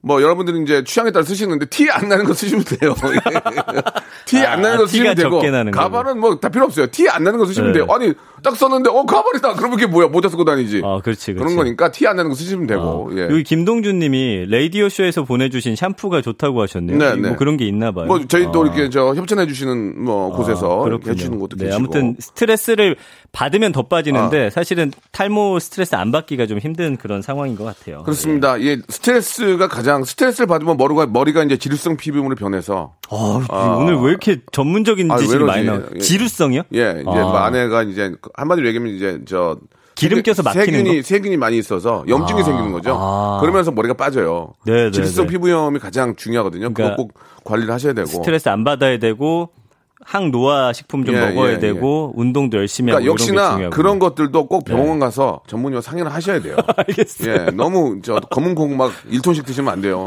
뭐 0.04 0.20
여러분들이 0.24 0.60
이제 0.64 0.84
취향에 0.84 1.12
따라 1.12 1.24
쓰시는데 1.24 1.68
티 1.68 1.88
안 1.92 2.10
나는 2.10 2.26
거 2.26 2.34
쓰시면 2.34 2.64
돼요. 2.64 2.96
티 4.26 4.38
안 4.40 4.60
나는 4.64 4.78
아, 4.78 4.80
거 4.80 4.88
쓰시면 4.88 5.14
티가 5.14 5.24
되고 5.30 5.36
적게 5.40 5.52
나는 5.52 5.72
가발은 5.72 6.20
뭐 6.20 6.40
다 6.40 6.50
필요 6.50 6.66
없어요. 6.66 6.88
티 6.88 7.08
안 7.08 7.24
나는 7.24 7.38
거 7.38 7.46
쓰시면 7.46 7.72
네. 7.72 7.78
돼요. 7.80 7.88
아니 7.92 8.12
딱 8.42 8.56
썼는데 8.56 8.90
어 8.90 9.04
가발이다. 9.06 9.54
그러면 9.54 9.78
그게 9.78 9.86
뭐야? 9.86 10.08
모자 10.08 10.28
쓰고 10.28 10.44
다니지. 10.44 10.82
아, 10.84 11.00
그렇지, 11.04 11.34
그렇지. 11.34 11.34
그런 11.34 11.56
거니까 11.56 11.92
티 11.92 12.08
안 12.08 12.16
나는 12.16 12.30
거 12.32 12.36
쓰시면 12.36 12.66
되고. 12.66 12.82
어. 12.82 13.10
예. 13.16 13.26
여기 13.26 13.44
김동준 13.44 14.00
님이 14.00 14.48
라디오 14.50 14.90
쇼에서 14.90 15.24
보내주신 15.24 15.76
샴푸가 15.76 16.22
좋다고 16.24 16.64
하셨네요. 16.64 16.98
네, 16.98 17.16
뭐 17.16 17.30
네. 17.30 17.36
그런 17.36 17.58
게 17.58 17.66
있나 17.68 17.92
봐요. 17.92 18.08
뭐 18.08 18.20
저희 18.28 18.48
또 18.52 18.62
어. 18.62 18.66
이렇게 18.66 18.90
저 18.90 19.14
협찬해 19.14 19.46
주시는 19.46 20.04
뭐 20.04 20.32
곳에서 20.36 20.82
아, 20.82 20.84
그렇군요. 20.84 21.12
해주는 21.12 21.38
것도 21.38 21.58
네, 21.58 21.66
계시고. 21.66 21.74
아. 21.76 21.78
아무튼 21.78 22.16
스트레스를 22.20 22.96
받으면 23.32 23.72
더 23.72 23.84
빠지는데 23.84 24.50
사실은 24.50 24.92
탈모 25.12 25.60
스트레스 25.60 25.96
안 25.96 26.12
받기가 26.12 26.48
좀 26.48 26.60
힘든 26.60 26.98
그런 26.98 27.22
상황인 27.22 27.56
것 27.56 27.64
같아요. 27.64 28.04
그렇습니다. 28.04 28.62
예, 28.62 28.78
스트레스가 28.90 29.68
가장 29.68 30.04
스트레스를 30.04 30.48
받으면 30.48 30.78
머리가 30.78 31.06
머리가 31.08 31.44
이제 31.44 31.58
지루성 31.58 31.98
피부물로 31.98 32.36
변해서 32.36 32.94
어, 33.10 33.42
아. 33.50 33.78
오늘 33.80 33.96
왜 33.96 34.10
이렇게 34.10 34.42
전문적인 34.52 35.10
아, 35.12 35.18
지식이 35.18 35.38
왜 35.40 35.46
많이? 35.46 35.66
나와요? 35.66 35.86
예. 35.96 36.00
지루성이요? 36.00 36.64
예, 36.74 36.92
이제 37.02 37.04
아. 37.08 37.14
뭐 37.14 37.38
아내가 37.38 37.84
이제 37.84 38.12
한마디로 38.36 38.68
얘기하면 38.68 38.94
이제 38.94 39.20
저 39.26 39.58
기름 39.96 40.22
껴서 40.24 40.44
막히는 40.44 40.66
세균이 40.66 40.96
거? 40.98 41.08
세균이 41.08 41.38
많이 41.38 41.58
있어서 41.58 42.04
염증이 42.08 42.42
아. 42.42 42.44
생기는 42.44 42.72
거죠. 42.74 42.98
아. 43.00 43.38
그러면서 43.40 43.72
머리가 43.72 43.94
빠져요. 43.94 44.54
네, 44.66 44.86
네, 44.86 44.92
지루성 44.92 45.28
네. 45.28 45.32
피부염이 45.32 45.80
가장 45.80 46.16
중요하거든요. 46.16 46.74
그러니까 46.74 46.96
그거 46.98 47.04
꼭 47.04 47.14
관리를 47.46 47.74
하셔야 47.74 47.94
되고. 47.94 48.08
스트레스 48.08 48.50
안 48.50 48.64
받아야 48.66 48.98
되고 49.00 49.52
항노화 50.04 50.74
식품 50.74 51.06
좀 51.06 51.16
예, 51.16 51.20
먹어야 51.20 51.54
예, 51.54 51.60
되고 51.60 52.14
운동도 52.16 52.58
열심히 52.58 52.92
하고 52.92 53.04
그러니까 53.04 53.26
게 53.26 53.34
역시나. 53.34 53.70
그런 53.70 54.00
것들도 54.00 54.48
꼭 54.48 54.66
병원 54.66 55.00
가서 55.00 55.42
전문의와 55.48 55.82
상의를 55.82 56.14
하셔야 56.14 56.42
돼요. 56.42 56.56
알겠어요. 56.76 57.34
예, 57.34 57.52
너무 57.52 58.00
저 58.04 58.16
검은 58.20 58.56
콩막 58.56 58.92
1톤씩 59.12 59.46
드시면 59.46 59.72
안 59.72 59.82
돼요. 59.82 60.04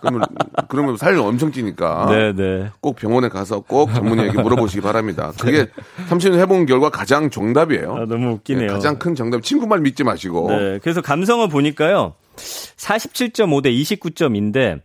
그러면 0.00 0.22
그러면 0.68 0.96
살 0.96 1.16
엄청 1.18 1.52
찌니까. 1.52 2.06
네, 2.10 2.32
네. 2.32 2.70
꼭 2.80 2.96
병원에 2.96 3.28
가서 3.28 3.60
꼭 3.60 3.92
전문의에게 3.92 4.40
물어보시기 4.42 4.80
바랍니다. 4.80 5.32
그게 5.40 5.66
30년 6.08 6.38
해본 6.38 6.66
결과 6.66 6.90
가장 6.90 7.30
정답이에요. 7.30 7.94
아, 7.94 8.06
너무 8.06 8.32
웃기네요. 8.32 8.64
예, 8.64 8.66
가장 8.68 8.98
큰 8.98 9.14
정답. 9.14 9.42
친구 9.42 9.66
말 9.66 9.80
믿지 9.80 10.04
마시고. 10.04 10.50
네. 10.50 10.78
그래서 10.82 11.00
감성어 11.00 11.48
보니까요. 11.48 12.14
47.5 12.36 13.62
대 13.62 13.70
29점인데 13.70 14.80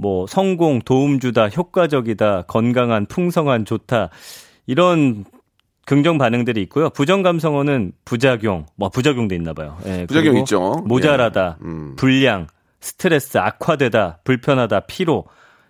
뭐 0.00 0.26
성공, 0.26 0.80
도움 0.80 1.20
주다, 1.20 1.48
효과적이다, 1.48 2.42
건강한, 2.42 3.06
풍성한, 3.06 3.64
좋다. 3.66 4.08
이런 4.66 5.24
긍정 5.84 6.18
반응들이 6.18 6.62
있고요. 6.62 6.88
부정 6.90 7.22
감성어는 7.22 7.92
부작용, 8.04 8.66
뭐 8.76 8.88
부작용도 8.88 9.34
있나 9.34 9.52
봐요. 9.52 9.76
예, 9.86 10.06
부작용 10.06 10.36
있죠. 10.38 10.82
모자라다, 10.86 11.58
예. 11.60 11.66
음. 11.66 11.96
불량, 11.96 12.46
스트레스, 12.80 13.38
악화되다, 13.38 14.20
불편하다, 14.24 14.80
피로. 14.80 15.24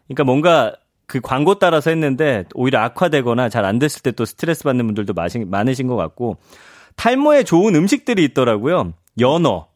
그러니까 0.06 0.24
뭔가 0.24 0.72
그 1.06 1.20
광고 1.20 1.58
따라서 1.58 1.90
했는데 1.90 2.44
오히려 2.54 2.78
악화되거나 2.80 3.48
잘 3.48 3.64
안 3.64 3.78
됐을 3.80 4.02
때 4.02 4.12
또 4.12 4.24
스트레스 4.24 4.62
받는 4.62 4.86
분들도 4.86 5.12
많으신 5.46 5.86
것 5.88 5.96
같고 5.96 6.36
탈모에 6.96 7.42
좋은 7.42 7.74
음식들이 7.74 8.22
있더라고요. 8.24 8.92
연어, 9.18 9.66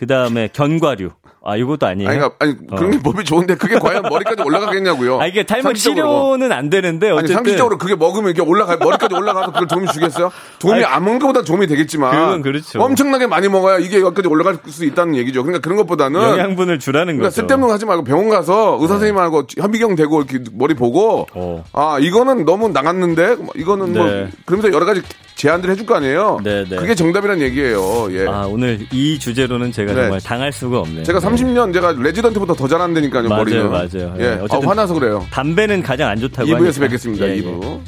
그 0.00 0.06
다음에 0.06 0.48
견과류. 0.50 1.10
아 1.44 1.56
이것도 1.56 1.86
아니에요. 1.86 2.08
아니, 2.08 2.18
그러니까, 2.18 2.36
아니 2.40 2.56
그런 2.68 2.90
게 2.90 2.98
몸이 2.98 3.22
좋은데 3.22 3.54
그게 3.56 3.78
과연 3.78 4.02
머리까지 4.02 4.42
올라가겠냐고요. 4.42 5.20
아 5.20 5.26
이게 5.26 5.42
탈모. 5.42 5.74
치료는 5.74 6.52
안 6.52 6.70
되는데 6.70 7.08
아니 7.08 7.18
어쨌든 7.18 7.34
상식적으로 7.36 7.76
그게 7.76 7.94
먹으면 7.94 8.30
이렇게 8.30 8.40
올라가 8.40 8.78
머리까지 8.78 9.14
올라가서 9.14 9.52
그걸 9.52 9.66
도움이 9.68 9.88
주겠어요? 9.88 10.30
도움이 10.58 10.76
아니, 10.76 10.84
안 10.86 11.04
먹는 11.04 11.18
것보다 11.20 11.42
도움이 11.42 11.66
되겠지만 11.66 12.12
그건 12.12 12.40
그렇죠. 12.42 12.80
엄청나게 12.80 13.26
많이 13.26 13.48
먹어야 13.48 13.78
이게 13.78 14.00
여기까지 14.00 14.28
올라갈 14.28 14.56
수 14.68 14.86
있다는 14.86 15.16
얘기죠. 15.16 15.42
그러니까 15.42 15.60
그런 15.62 15.76
것보다는 15.76 16.18
영양분을 16.18 16.78
주라는 16.78 17.16
그러니까 17.16 17.26
거죠. 17.28 17.42
쓸데없는 17.42 17.68
거 17.68 17.74
하지 17.74 17.84
말고 17.84 18.04
병원 18.04 18.30
가서 18.30 18.78
의사 18.80 18.94
선생님하고 18.94 19.44
현미경 19.58 19.96
대고 19.96 20.22
이렇게 20.22 20.44
머리 20.52 20.72
보고 20.72 21.26
어. 21.34 21.64
아 21.74 21.98
이거는 22.00 22.46
너무 22.46 22.70
나갔는데 22.70 23.36
뭐 23.36 23.48
이거는 23.54 23.92
뭐 23.92 24.06
네. 24.06 24.30
그러면서 24.46 24.74
여러 24.74 24.86
가지 24.86 25.02
제안들 25.40 25.70
해줄 25.70 25.86
거 25.86 25.94
아니에요. 25.94 26.38
네, 26.44 26.64
네. 26.68 26.76
그게 26.76 26.94
정답이란 26.94 27.40
얘기예요. 27.40 28.08
예. 28.12 28.26
아 28.26 28.46
오늘 28.46 28.86
이 28.92 29.18
주제로는 29.18 29.72
제가 29.72 29.94
네. 29.94 30.00
정말 30.02 30.20
당할 30.20 30.52
수가 30.52 30.80
없네요. 30.80 31.02
제가 31.02 31.18
네. 31.18 31.26
30년 31.26 31.72
제가 31.72 31.92
레지던트보다 31.92 32.52
더 32.52 32.68
잘한다니까요 32.68 33.26
맞아요, 33.26 33.44
머리는. 33.44 33.70
맞아요. 33.70 34.14
예. 34.18 34.22
예, 34.22 34.28
아, 34.32 34.38
어쨌든 34.42 34.68
화나서 34.68 34.92
그래요. 34.92 35.26
담배는 35.30 35.82
가장 35.82 36.10
안 36.10 36.18
좋다고 36.20 36.46
2부에서 36.46 36.58
하니까. 36.64 36.80
뵙겠습니다. 36.80 37.26
예, 37.26 37.36
예. 37.38 37.40
2부. 37.40 37.80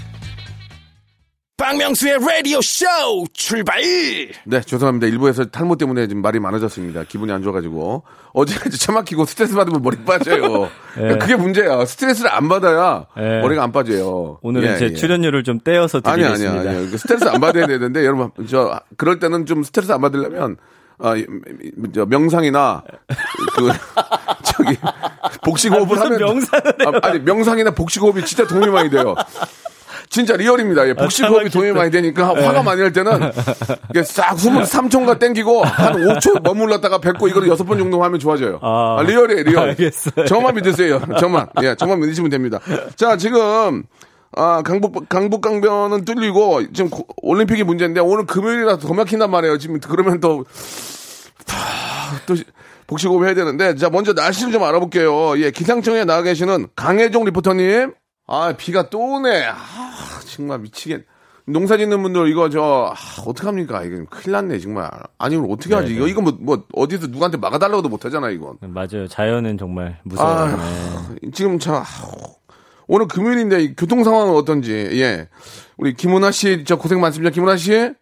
박명수의 1.73 2.19
라디오 2.21 2.61
쇼 2.61 2.85
출발 3.33 3.81
네, 3.81 4.61
죄송합니다. 4.61 5.07
일부에서 5.07 5.47
탈모 5.47 5.77
때문에 5.77 6.07
지금 6.07 6.21
말이 6.21 6.39
많아졌습니다. 6.39 7.05
기분이 7.05 7.33
안 7.33 7.43
좋아가지고. 7.43 8.03
어제까지 8.35 8.79
차 8.79 8.93
막히고 8.93 9.25
스트레스 9.25 9.55
받으면 9.55 9.81
머리 9.83 9.97
빠져요. 10.05 10.69
예. 10.99 11.17
그게 11.17 11.35
문제야. 11.35 11.85
스트레스를 11.87 12.31
안 12.31 12.49
받아야 12.51 13.07
예. 13.19 13.41
머리가 13.41 13.63
안 13.63 13.73
빠져요. 13.73 14.39
오늘은 14.43 14.69
예, 14.75 14.77
제 14.79 14.85
예. 14.87 14.93
출연료를 14.93 15.45
좀 15.45 15.61
떼어서 15.61 16.03
아니, 16.05 16.23
드리겠습니다. 16.23 16.61
아니, 16.61 16.69
아니. 16.79 16.89
스트레스 16.99 17.25
안 17.25 17.41
받아야 17.41 17.67
되는데, 17.67 18.05
여러분, 18.05 18.31
저, 18.49 18.79
그럴 18.99 19.19
때는 19.19 19.47
좀 19.47 19.63
스트레스 19.65 19.93
안 19.93 20.03
받으려면, 20.03 20.57
아, 20.99 21.17
이- 21.17 21.27
저 21.95 22.05
명상이나, 22.05 22.83
그, 23.57 23.71
저기, 24.45 24.77
복식 25.43 25.73
호흡을 25.73 25.97
아, 25.99 26.01
무슨 26.01 26.05
하면. 26.07 26.19
명상을 26.19 26.75
아, 26.87 27.07
아니, 27.09 27.19
명상이나 27.21 27.71
복식 27.71 28.03
호흡이 28.03 28.25
진짜 28.27 28.47
도움이 28.47 28.67
많이 28.69 28.91
돼요. 28.91 29.15
진짜 30.13 30.37
리얼입니다. 30.37 30.87
예, 30.89 30.93
복식호흡이 30.93 31.47
아, 31.47 31.49
도움이 31.49 31.73
많이 31.73 31.91
되니까 31.91 32.29
화가 32.29 32.63
많이 32.63 32.83
날 32.83 32.93
때는 32.93 33.33
이게 33.91 34.03
싹 34.03 34.39
숨을 34.39 34.65
3초가 34.65 35.19
땡기고 35.19 35.65
한 35.65 35.95
5초 35.95 36.43
머물렀다가 36.43 36.99
뱉고 36.99 37.29
이거를 37.29 37.49
6번 37.49 37.79
정도 37.79 38.05
하면 38.05 38.21
좋아져요. 38.21 38.59
아, 38.61 38.97
아, 38.99 39.03
real이에요, 39.03 39.43
real. 39.45 39.69
알겠어요. 39.71 40.27
저만 40.27 40.55
믿으세요. 40.57 41.01
저만. 41.19 41.47
예, 41.63 41.75
저만 41.75 41.99
믿으시면 42.01 42.29
됩니다. 42.31 42.61
자, 42.95 43.17
지금 43.17 43.85
아, 44.37 44.61
강북 44.63 45.09
강북 45.09 45.41
강변은 45.41 46.05
뚫리고 46.05 46.61
지금 46.75 46.91
고- 46.91 47.07
올림픽이 47.23 47.65
문제인데 47.65 48.01
오늘 48.01 48.27
금요일이라서 48.27 48.87
더 48.87 48.93
막힌단 48.93 49.31
말이에요. 49.31 49.57
지금 49.57 49.81
그러면 49.81 50.21
또 50.21 50.45
하, 51.49 52.19
또 52.27 52.35
시- 52.35 52.45
복식호흡 52.87 53.25
해야 53.25 53.33
되는데 53.35 53.75
자 53.77 53.89
먼저 53.89 54.13
날씨를 54.13 54.53
좀 54.53 54.63
알아볼게요. 54.63 55.39
예, 55.39 55.51
기상청에 55.51 56.05
나와 56.05 56.21
계시는 56.21 56.67
강혜종 56.77 57.25
리포터님. 57.25 57.93
아, 58.27 58.53
비가 58.57 58.89
또 58.89 59.15
오네. 59.17 59.45
아, 59.47 59.57
정말 60.27 60.61
미치겠. 60.61 61.05
농사 61.45 61.77
짓는 61.77 62.01
분들 62.03 62.29
이거 62.29 62.49
저 62.51 62.95
아, 62.95 63.23
어떡합니까? 63.27 63.83
이거 63.83 64.05
큰일 64.09 64.33
났네 64.33 64.59
정말. 64.61 64.89
아니면 65.19 65.51
어떻게 65.51 65.75
하지? 65.75 65.89
네, 65.91 65.97
이거 65.97 66.07
이거 66.07 66.23
뭐, 66.23 66.33
뭐 66.41 66.65
어디서 66.73 67.09
누구한테 67.09 67.37
막아 67.37 67.59
달라고도 67.59 67.89
못 67.89 68.05
하잖아 68.05 68.31
이건. 68.31 68.59
맞아요. 68.61 69.09
자연은 69.09 69.59
정말 69.59 69.99
무서워요. 70.05 70.55
아휴, 70.55 71.15
네. 71.21 71.31
지금 71.33 71.59
자 71.59 71.83
오늘 72.87 73.09
금요일인데 73.09 73.61
이 73.63 73.75
교통 73.75 74.05
상황은 74.05 74.35
어떤지 74.35 74.73
예 74.73 75.29
우리 75.77 75.95
김은아 75.95 76.31
씨저 76.31 76.77
고생 76.77 77.01
많습니다 77.01 77.31
김은아 77.33 77.57
씨예 77.57 77.95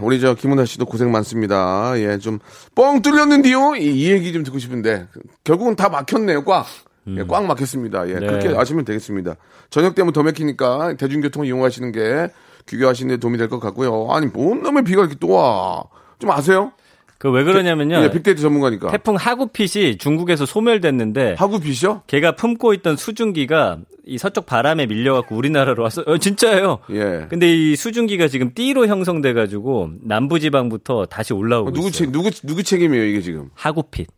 우리 0.00 0.20
저 0.20 0.34
김은아 0.34 0.64
씨도 0.64 0.86
고생 0.86 1.10
많습니다 1.10 1.94
예 1.98 2.18
좀 2.18 2.38
뻥 2.76 3.02
뚫렸는데요 3.02 3.74
이, 3.76 3.84
이 4.02 4.10
얘기 4.12 4.32
좀 4.32 4.44
듣고 4.44 4.58
싶은데 4.60 5.08
결국은 5.42 5.74
다 5.74 5.88
막혔네요 5.88 6.44
꽉. 6.44 6.66
예, 7.08 7.22
꽉 7.28 7.44
막혔습니다. 7.46 8.08
예, 8.08 8.14
네. 8.14 8.26
그렇게 8.26 8.48
아시면 8.56 8.84
되겠습니다. 8.84 9.36
저녁 9.70 9.94
되면 9.94 10.12
더 10.12 10.22
막히니까 10.22 10.94
대중교통을 10.96 11.46
이용하시는 11.46 11.92
게 11.92 12.28
귀경하시는 12.66 13.14
데 13.14 13.16
도움이 13.18 13.38
될 13.38 13.48
것 13.48 13.60
같고요. 13.60 14.08
아니, 14.10 14.26
뭔 14.26 14.62
놈의 14.62 14.84
비가 14.84 15.02
이렇게 15.02 15.14
또 15.20 15.28
와. 15.28 15.84
좀 16.18 16.30
아세요? 16.30 16.72
그 17.18 17.28
왜 17.30 17.44
그러냐면요. 17.44 17.96
예, 18.02 18.10
빅데이터 18.10 18.42
전문가니까. 18.42 18.90
태풍 18.90 19.14
하구핏이 19.16 19.96
중국에서 19.98 20.44
소멸됐는데 20.46 21.36
하구빛이요? 21.38 22.02
걔가 22.06 22.32
품고 22.36 22.74
있던 22.74 22.96
수증기가 22.96 23.78
이 24.04 24.18
서쪽 24.18 24.44
바람에 24.46 24.86
밀려갖고 24.86 25.34
우리나라로 25.34 25.82
왔어. 25.82 26.04
요 26.06 26.18
진짜예요. 26.18 26.78
예. 26.90 27.26
근데 27.30 27.52
이 27.52 27.74
수증기가 27.74 28.28
지금 28.28 28.52
띠로 28.54 28.86
형성돼가지고 28.86 29.90
남부지방부터 30.02 31.06
다시 31.06 31.32
올라오고 31.32 31.70
누구 31.72 31.88
있어요. 31.88 31.92
책, 31.92 32.10
누구, 32.12 32.30
누구 32.30 32.62
책임이에요, 32.62 33.04
이게 33.06 33.20
지금? 33.22 33.48
하구핏, 33.54 34.08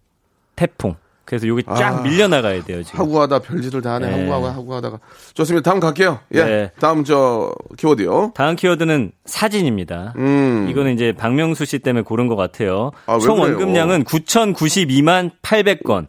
태풍. 0.57 0.97
그래서 1.29 1.47
여기 1.47 1.63
쫙 1.63 1.99
아. 1.99 2.01
밀려나가야 2.01 2.65
돼요 2.65 2.83
지금. 2.83 3.01
하구하다 3.01 3.41
별짓을 3.41 3.83
다 3.83 3.95
하네. 3.95 4.09
네. 4.09 4.21
하구하고 4.31 4.47
하구하다가. 4.47 4.99
좋습니다. 5.35 5.69
다음 5.71 5.79
갈게요. 5.79 6.21
예. 6.33 6.43
네. 6.43 6.71
다음 6.81 7.05
저 7.05 7.53
키워드요. 7.77 8.33
다음 8.35 8.57
키워드는 8.57 9.13
사진입니다. 9.27 10.15
음. 10.17 10.69
이거는 10.71 10.95
이제 10.95 11.13
박명수 11.13 11.67
씨 11.67 11.81
때문에 11.81 12.03
고른 12.03 12.29
것 12.29 12.37
같아요. 12.37 12.93
아, 13.05 13.15
왜 13.15 13.21
총? 13.21 13.43
언급량은 13.43 14.05
9,092만 14.05 15.31
800건. 15.43 16.07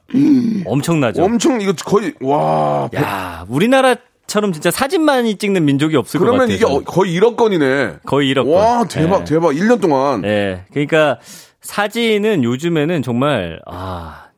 엄청나죠. 0.65 1.21
엄청 1.21 1.60
이거 1.60 1.73
거의 1.73 2.13
와. 2.21 2.89
야, 2.95 3.45
우리나라 3.49 3.95
처럼 4.25 4.53
진짜 4.53 4.71
사진만이 4.71 5.36
찍는 5.38 5.65
민족이 5.65 5.97
없을 5.97 6.17
것 6.19 6.25
그러면 6.25 6.41
같아요. 6.47 6.55
이게 6.55 6.65
어- 6.65 6.79
거의 6.86 7.19
1억 7.19 7.36
건이네. 7.36 7.95
거의 8.05 8.34
1억 8.34 8.45
건. 8.45 8.53
와, 8.53 8.84
대박, 8.86 9.19
네. 9.19 9.34
대박. 9.34 9.49
1년 9.51 9.82
동안. 9.82 10.21
네. 10.21 10.63
그러니까 10.71 11.17
사진은 11.62 12.45
요즘에는 12.45 13.01
정말 13.01 13.60
아 13.65 14.29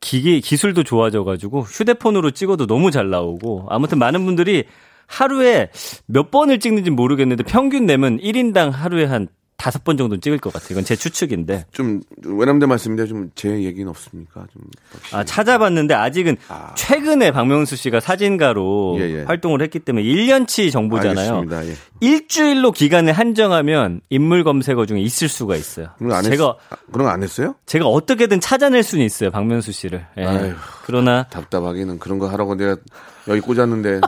기계 0.00 0.40
기술도 0.40 0.84
좋아져 0.84 1.24
가지고 1.24 1.62
휴대폰으로 1.62 2.30
찍어도 2.30 2.66
너무 2.66 2.90
잘 2.90 3.10
나오고 3.10 3.66
아무튼 3.68 3.98
많은 3.98 4.24
분들이 4.24 4.64
하루에 5.06 5.70
몇 6.06 6.30
번을 6.30 6.60
찍는지 6.60 6.90
모르겠는데 6.90 7.42
평균 7.42 7.86
내면 7.86 8.18
1인당 8.18 8.70
하루에 8.70 9.04
한 9.06 9.28
다섯 9.58 9.82
번 9.82 9.96
정도 9.96 10.16
찍을 10.18 10.38
것 10.38 10.52
같아요. 10.52 10.68
이건 10.70 10.84
제 10.84 10.94
추측인데. 10.96 11.66
좀 11.72 12.00
외람돼 12.24 12.66
말씀인데 12.66 13.06
좀 13.06 13.30
제 13.34 13.50
얘기는 13.64 13.86
없습니까? 13.88 14.46
좀 14.52 14.62
아, 15.12 15.24
찾아봤는데 15.24 15.94
아직은 15.94 16.36
최근에 16.76 17.32
박명수 17.32 17.74
씨가 17.76 17.98
사진가로 18.00 18.96
예, 19.00 19.18
예. 19.18 19.22
활동을 19.24 19.60
했기 19.60 19.80
때문에 19.80 20.04
1년치 20.06 20.70
정보잖아요. 20.72 21.44
예. 21.50 21.74
일주일로 22.00 22.70
기간을 22.70 23.12
한정하면 23.12 24.00
인물 24.10 24.44
검색어 24.44 24.86
중에 24.86 25.00
있을 25.00 25.28
수가 25.28 25.56
있어요. 25.56 25.88
그런 25.98 26.10
거안 26.10 26.22
제가 26.24 26.56
아, 26.70 26.76
그런 26.92 27.06
거 27.06 27.12
안 27.12 27.22
했어요? 27.24 27.54
제가 27.66 27.86
어떻게든 27.86 28.40
찾아낼 28.40 28.82
수는 28.84 29.04
있어요, 29.04 29.30
박명수 29.32 29.72
씨를. 29.72 30.06
예. 30.18 30.24
아휴. 30.24 30.54
그러나 30.86 31.24
답답하기는 31.30 31.98
그런 31.98 32.18
거 32.20 32.28
하라고 32.28 32.54
내가 32.54 32.76
여기 33.28 33.40
꽂았는데 33.40 34.00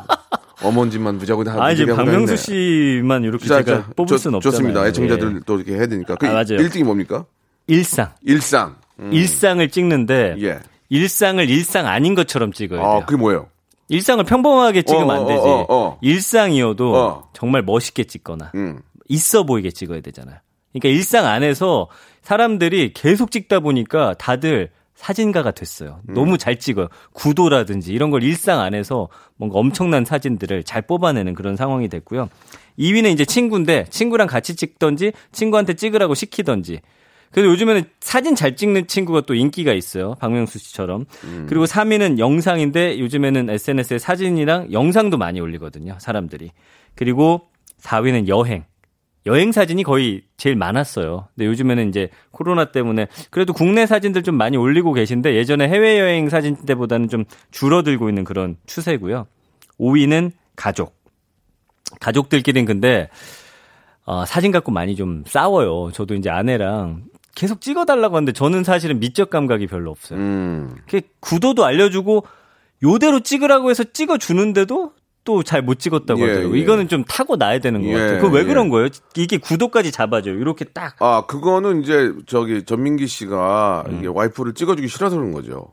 엄한 0.62 0.90
짓만 0.90 1.16
무자고 1.18 1.44
다아 1.44 1.72
이제 1.72 1.86
박명수. 1.86 2.36
씨만 2.36 3.24
이렇게 3.24 3.46
자, 3.46 3.62
제가 3.62 3.82
자, 3.82 3.86
뽑을 3.96 4.06
좋- 4.06 4.18
수는 4.18 4.36
없잖아요. 4.36 4.52
좋습니다. 4.58 4.86
애청자들 4.88 5.36
예. 5.36 5.40
또 5.46 5.56
이렇게 5.56 5.74
해야 5.74 5.86
되니까. 5.86 6.16
그 6.16 6.26
아, 6.26 6.30
맞아요. 6.32 6.44
1등이 6.58 6.84
뭡니까? 6.84 7.24
일상, 7.66 8.10
일상. 8.22 8.76
음. 8.98 9.12
일상을 9.12 9.66
찍는데 9.70 10.36
예. 10.40 10.58
일상을 10.90 11.48
일상 11.48 11.86
아닌 11.86 12.14
것처럼 12.14 12.52
찍어야 12.52 12.80
돼요. 12.80 12.90
아, 12.90 13.04
그게 13.06 13.16
뭐예요? 13.16 13.48
일상을 13.88 14.22
평범하게 14.24 14.82
찍으면 14.82 15.10
어, 15.10 15.12
안 15.12 15.18
어, 15.22 15.26
되지. 15.26 15.40
어, 15.40 15.66
어. 15.68 15.98
일상이어도 16.02 16.94
어. 16.96 17.28
정말 17.32 17.62
멋있게 17.62 18.04
찍거나 18.04 18.52
음. 18.54 18.80
있어 19.08 19.44
보이게 19.44 19.70
찍어야 19.70 20.00
되잖아요. 20.00 20.36
그러니까 20.72 20.88
일상 20.90 21.26
안에서 21.26 21.88
사람들이 22.22 22.92
계속 22.92 23.30
찍다 23.30 23.60
보니까 23.60 24.14
다들 24.14 24.70
사진가가 25.00 25.52
됐어요. 25.52 26.00
음. 26.10 26.14
너무 26.14 26.36
잘 26.36 26.58
찍어요. 26.58 26.88
구도라든지 27.14 27.92
이런 27.92 28.10
걸 28.10 28.22
일상 28.22 28.60
안에서 28.60 29.08
뭔가 29.36 29.58
엄청난 29.58 30.04
사진들을 30.04 30.64
잘 30.64 30.82
뽑아내는 30.82 31.32
그런 31.32 31.56
상황이 31.56 31.88
됐고요. 31.88 32.28
2위는 32.78 33.10
이제 33.10 33.24
친구인데 33.24 33.86
친구랑 33.88 34.28
같이 34.28 34.54
찍던지 34.56 35.12
친구한테 35.32 35.72
찍으라고 35.72 36.14
시키던지. 36.14 36.80
그래서 37.32 37.50
요즘에는 37.50 37.84
사진 38.00 38.34
잘 38.34 38.56
찍는 38.56 38.88
친구가 38.88 39.22
또 39.22 39.34
인기가 39.34 39.72
있어요. 39.72 40.16
박명수 40.20 40.58
씨처럼. 40.58 41.06
그리고 41.48 41.64
3위는 41.64 42.18
영상인데 42.18 42.98
요즘에는 42.98 43.48
SNS에 43.48 43.98
사진이랑 43.98 44.72
영상도 44.72 45.16
많이 45.16 45.40
올리거든요. 45.40 45.96
사람들이. 45.98 46.50
그리고 46.94 47.48
4위는 47.80 48.28
여행. 48.28 48.64
여행 49.26 49.52
사진이 49.52 49.82
거의 49.82 50.22
제일 50.36 50.56
많았어요. 50.56 51.28
근데 51.34 51.46
요즘에는 51.46 51.88
이제 51.88 52.08
코로나 52.30 52.72
때문에 52.72 53.06
그래도 53.30 53.52
국내 53.52 53.86
사진들 53.86 54.22
좀 54.22 54.34
많이 54.34 54.56
올리고 54.56 54.92
계신데 54.92 55.34
예전에 55.34 55.68
해외여행 55.68 56.28
사진 56.30 56.56
때보다는 56.56 57.08
좀 57.08 57.24
줄어들고 57.50 58.08
있는 58.08 58.24
그런 58.24 58.56
추세고요. 58.66 59.26
5위는 59.78 60.32
가족. 60.56 60.98
가족들끼리는 62.00 62.64
근데 62.66 63.08
어, 64.06 64.24
사진 64.24 64.52
갖고 64.52 64.72
많이 64.72 64.96
좀 64.96 65.22
싸워요. 65.26 65.92
저도 65.92 66.14
이제 66.14 66.30
아내랑 66.30 67.04
계속 67.34 67.60
찍어달라고 67.60 68.16
하는데 68.16 68.32
저는 68.32 68.64
사실은 68.64 69.00
미적 69.00 69.30
감각이 69.30 69.66
별로 69.66 69.90
없어요. 69.90 70.18
음. 70.18 70.74
그 70.88 71.00
구도도 71.20 71.64
알려주고 71.64 72.24
요대로 72.82 73.20
찍으라고 73.20 73.70
해서 73.70 73.84
찍어주는데도 73.84 74.92
또 75.30 75.42
잘 75.44 75.62
못 75.62 75.78
찍었다고 75.78 76.20
예, 76.20 76.24
하더라고요. 76.28 76.56
예. 76.56 76.60
이거는 76.60 76.88
좀 76.88 77.04
타고 77.04 77.36
나야 77.36 77.58
되는 77.60 77.82
것 77.82 77.88
예, 77.88 77.94
같아요. 77.94 78.20
그거 78.20 78.34
왜 78.34 78.40
예. 78.40 78.44
그런 78.44 78.68
거예요? 78.68 78.88
이게 79.16 79.38
구도까지 79.38 79.92
잡아줘요. 79.92 80.34
이렇게 80.34 80.64
딱. 80.64 80.96
아, 81.00 81.24
그거는 81.26 81.82
이제 81.82 82.12
저기 82.26 82.64
전민기 82.64 83.06
씨가 83.06 83.84
음. 83.88 83.98
이게 83.98 84.08
와이프를 84.08 84.54
찍어주기 84.54 84.88
싫어서 84.88 85.16
그런 85.16 85.32
거죠. 85.32 85.68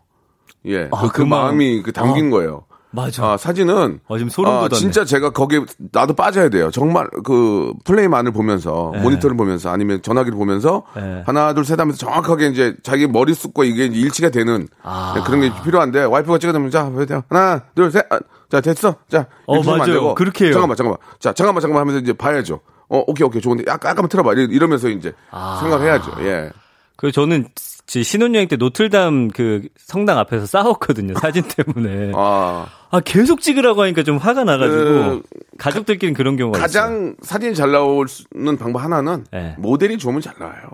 예. 0.68 0.90
아, 0.92 1.02
그, 1.02 1.08
그그 1.08 1.22
마음. 1.24 1.30
마음이 1.30 1.82
그 1.82 1.92
담긴 1.92 2.30
거예요. 2.30 2.66
맞아. 2.90 3.26
아, 3.34 3.38
사진은 3.38 4.00
어, 4.08 4.18
지금 4.18 4.30
소름 4.30 4.50
아, 4.52 4.56
돋았네. 4.60 4.76
진짜 4.76 5.04
제가 5.06 5.32
거기에 5.32 5.62
나도 5.92 6.14
빠져야 6.14 6.50
돼요. 6.50 6.72
정말 6.72 7.08
그 7.24 7.74
플레이만을 7.84 8.32
보면서 8.32 8.92
네. 8.94 9.02
모니터를 9.02 9.36
보면서 9.36 9.70
아니면 9.70 10.02
전화기를 10.02 10.38
보면서 10.38 10.84
네. 10.96 11.22
하나 11.26 11.54
둘셋 11.54 11.80
하면서 11.80 11.98
정확하게 11.98 12.48
이제 12.48 12.76
자기 12.84 13.06
머릿속과 13.08 13.66
이게 13.66 13.86
이제 13.86 14.00
일치가 14.00 14.30
되는 14.30 14.68
아. 14.84 15.14
네, 15.16 15.22
그런 15.26 15.42
게 15.42 15.52
필요한데 15.64 16.06
와이프가 16.06 16.38
찍어주면 16.40 16.72
자 16.72 16.90
하나 17.30 17.64
둘셋자 17.76 18.62
됐어 18.64 18.96
자 19.10 19.28
어, 19.46 19.62
맞아요. 19.64 19.86
되고 19.86 20.16
그렇게 20.16 20.46
해요. 20.46 20.54
잠깐만 20.54 20.78
잠깐만 20.78 20.98
자 21.20 21.34
잠깐만 21.34 21.62
잠깐만 21.62 21.82
하면서 21.82 22.00
이제 22.02 22.14
봐야죠. 22.14 22.62
어 22.90 23.04
오케이 23.06 23.26
오케이 23.28 23.42
좋은데 23.42 23.66
약간 23.68 23.90
약간만 23.92 24.08
틀어봐 24.08 24.32
이러- 24.34 24.44
이러면서 24.44 24.88
이제 24.88 25.12
아. 25.30 25.58
생각해야죠. 25.62 26.12
예. 26.22 26.52
그 26.98 27.12
저는 27.12 27.48
제 27.86 28.04
신혼여행 28.04 28.50
때 28.50 28.58
노틀담 28.58 29.30
그 29.30 29.70
성당 29.78 30.18
앞에서 30.18 30.46
싸웠거든요. 30.46 31.14
사진 31.16 31.44
때문에. 31.44 32.12
아, 32.16 32.68
아 32.90 33.00
계속 33.00 33.40
찍으라고 33.40 33.84
하니까 33.84 34.04
좀 34.04 34.18
화가 34.18 34.44
나가지고 34.44 34.84
그, 34.84 35.22
가족들끼리는 35.58 36.16
그런 36.16 36.36
경우가 36.36 36.58
있어요. 36.58 36.64
가장 36.64 37.16
사진이 37.22 37.56
잘 37.56 37.72
나오는 37.72 38.58
방법 38.60 38.84
하나는 38.84 39.26
네. 39.32 39.56
모델이 39.58 39.98
좋으면 39.98 40.22
잘 40.22 40.36
나와요. 40.38 40.70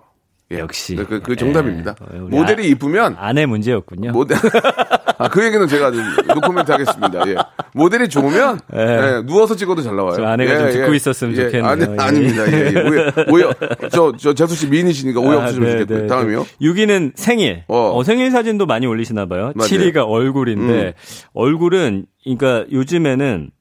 예. 0.54 0.60
역시. 0.60 0.96
그, 0.96 1.20
그 1.22 1.36
정답입니다. 1.36 1.96
예. 2.14 2.18
모델이 2.18 2.68
이쁘면 2.70 3.16
아내 3.20 3.46
문제였군요. 3.46 4.12
모델 4.12 4.38
아, 5.18 5.30
그 5.30 5.44
얘기는 5.46 5.66
제가 5.68 5.92
노코멘트 6.34 6.72
하겠습니다. 6.72 7.28
예. 7.28 7.36
모델이 7.74 8.10
좋으면 8.10 8.60
예. 8.76 8.80
예, 8.80 9.24
누워서 9.26 9.56
찍어도 9.56 9.82
잘 9.82 9.96
나와요. 9.96 10.16
저 10.16 10.24
아내가 10.26 10.58
좀 10.58 10.72
듣고 10.72 10.94
있었으면 10.94 11.36
좋겠네요. 11.36 11.66
아니, 11.66 11.82
예. 11.82 11.96
아닙니다. 11.98 12.52
예, 12.52 12.74
예. 12.76 12.82
오해, 12.82 13.12
오해. 13.30 13.54
저, 13.92 14.12
저, 14.18 14.34
재수 14.34 14.56
씨 14.56 14.68
미인이시니까 14.68 15.20
오해 15.20 15.38
없으시면 15.38 15.72
좋겠고요. 15.80 16.08
다음이요. 16.08 16.46
6위는 16.62 17.14
생일. 17.16 17.64
어. 17.68 17.98
어. 17.98 18.04
생일 18.04 18.32
사진도 18.32 18.66
많이 18.66 18.86
올리시나 18.86 19.26
봐요. 19.26 19.52
맞아요. 19.56 19.70
7위가 19.70 20.10
얼굴인데 20.10 20.74
음. 20.88 20.92
얼굴은 21.34 22.06
그러니까 22.24 22.66
요즘에는 22.72 23.52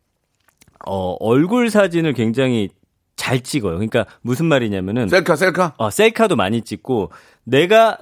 어, 0.86 1.16
얼굴 1.20 1.70
사진을 1.70 2.12
굉장히 2.12 2.68
잘 3.16 3.40
찍어요. 3.40 3.74
그러니까 3.74 4.06
무슨 4.22 4.46
말이냐면은 4.46 5.08
셀카, 5.08 5.36
셀카? 5.36 5.74
어, 5.76 5.90
셀카도 5.90 6.36
많이 6.36 6.62
찍고 6.62 7.10
내가 7.44 7.98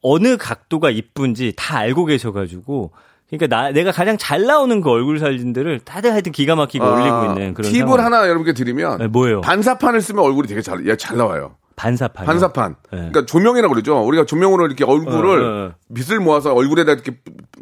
어느 0.00 0.36
각도가 0.36 0.90
이쁜지 0.90 1.54
다 1.56 1.78
알고 1.78 2.06
계셔가지고 2.06 2.92
그러니까 3.30 3.46
나 3.56 3.70
내가 3.70 3.90
가장 3.90 4.16
잘 4.18 4.44
나오는 4.44 4.80
그 4.80 4.90
얼굴 4.90 5.18
사진들을 5.18 5.80
다들 5.80 6.12
하여튼 6.12 6.32
기가 6.32 6.54
막히게 6.56 6.84
올리고 6.84 7.24
있는 7.26 7.54
그런 7.54 7.72
팁을 7.72 7.86
상황. 7.86 8.00
아, 8.00 8.04
하나 8.04 8.28
여러분께 8.28 8.52
드리면 8.52 8.98
네, 8.98 9.06
뭐예요? 9.06 9.40
반사판을 9.40 10.00
쓰면 10.00 10.22
얼굴이 10.22 10.46
되게 10.46 10.60
잘, 10.60 10.86
예, 10.86 10.96
잘 10.96 11.16
나와요. 11.16 11.56
반사판. 11.76 12.26
반사판. 12.26 12.76
네. 12.92 12.98
그러니까 12.98 13.26
조명이라고 13.26 13.74
그러죠. 13.74 14.00
우리가 14.00 14.24
조명으로 14.24 14.66
이렇게 14.66 14.84
얼굴을 14.84 15.42
어, 15.42 15.46
어, 15.46 15.66
어. 15.66 15.72
빛을 15.94 16.20
모아서 16.20 16.52
얼굴에다 16.54 16.92
이렇게 16.92 17.16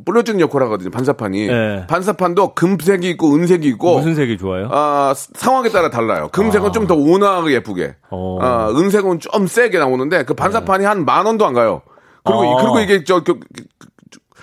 뿌려주는 0.04 0.38
역할을 0.40 0.66
하거든요. 0.66 0.90
반사판이. 0.90 1.46
네. 1.46 1.86
반사판도 1.86 2.54
금색이 2.54 3.08
있고 3.10 3.34
은색이 3.34 3.66
있고 3.68 3.98
무슨 3.98 4.14
색이 4.14 4.38
좋아요? 4.38 4.68
아, 4.70 5.14
상황에 5.16 5.70
따라 5.70 5.90
달라요. 5.90 6.28
금색은 6.32 6.72
좀더 6.72 6.94
온화하게 6.94 7.54
예쁘게. 7.54 7.96
어. 8.10 8.38
아, 8.40 8.68
은색은 8.68 9.20
좀 9.20 9.46
세게 9.46 9.78
나오는데 9.78 10.24
그 10.24 10.34
반사판이 10.34 10.84
한만 10.84 11.26
원도 11.26 11.46
안 11.46 11.54
가요. 11.54 11.82
그리고 12.24 12.40
어. 12.40 12.56
그리고 12.56 12.80
이게 12.80 13.04
저 13.04 13.20
그, 13.20 13.40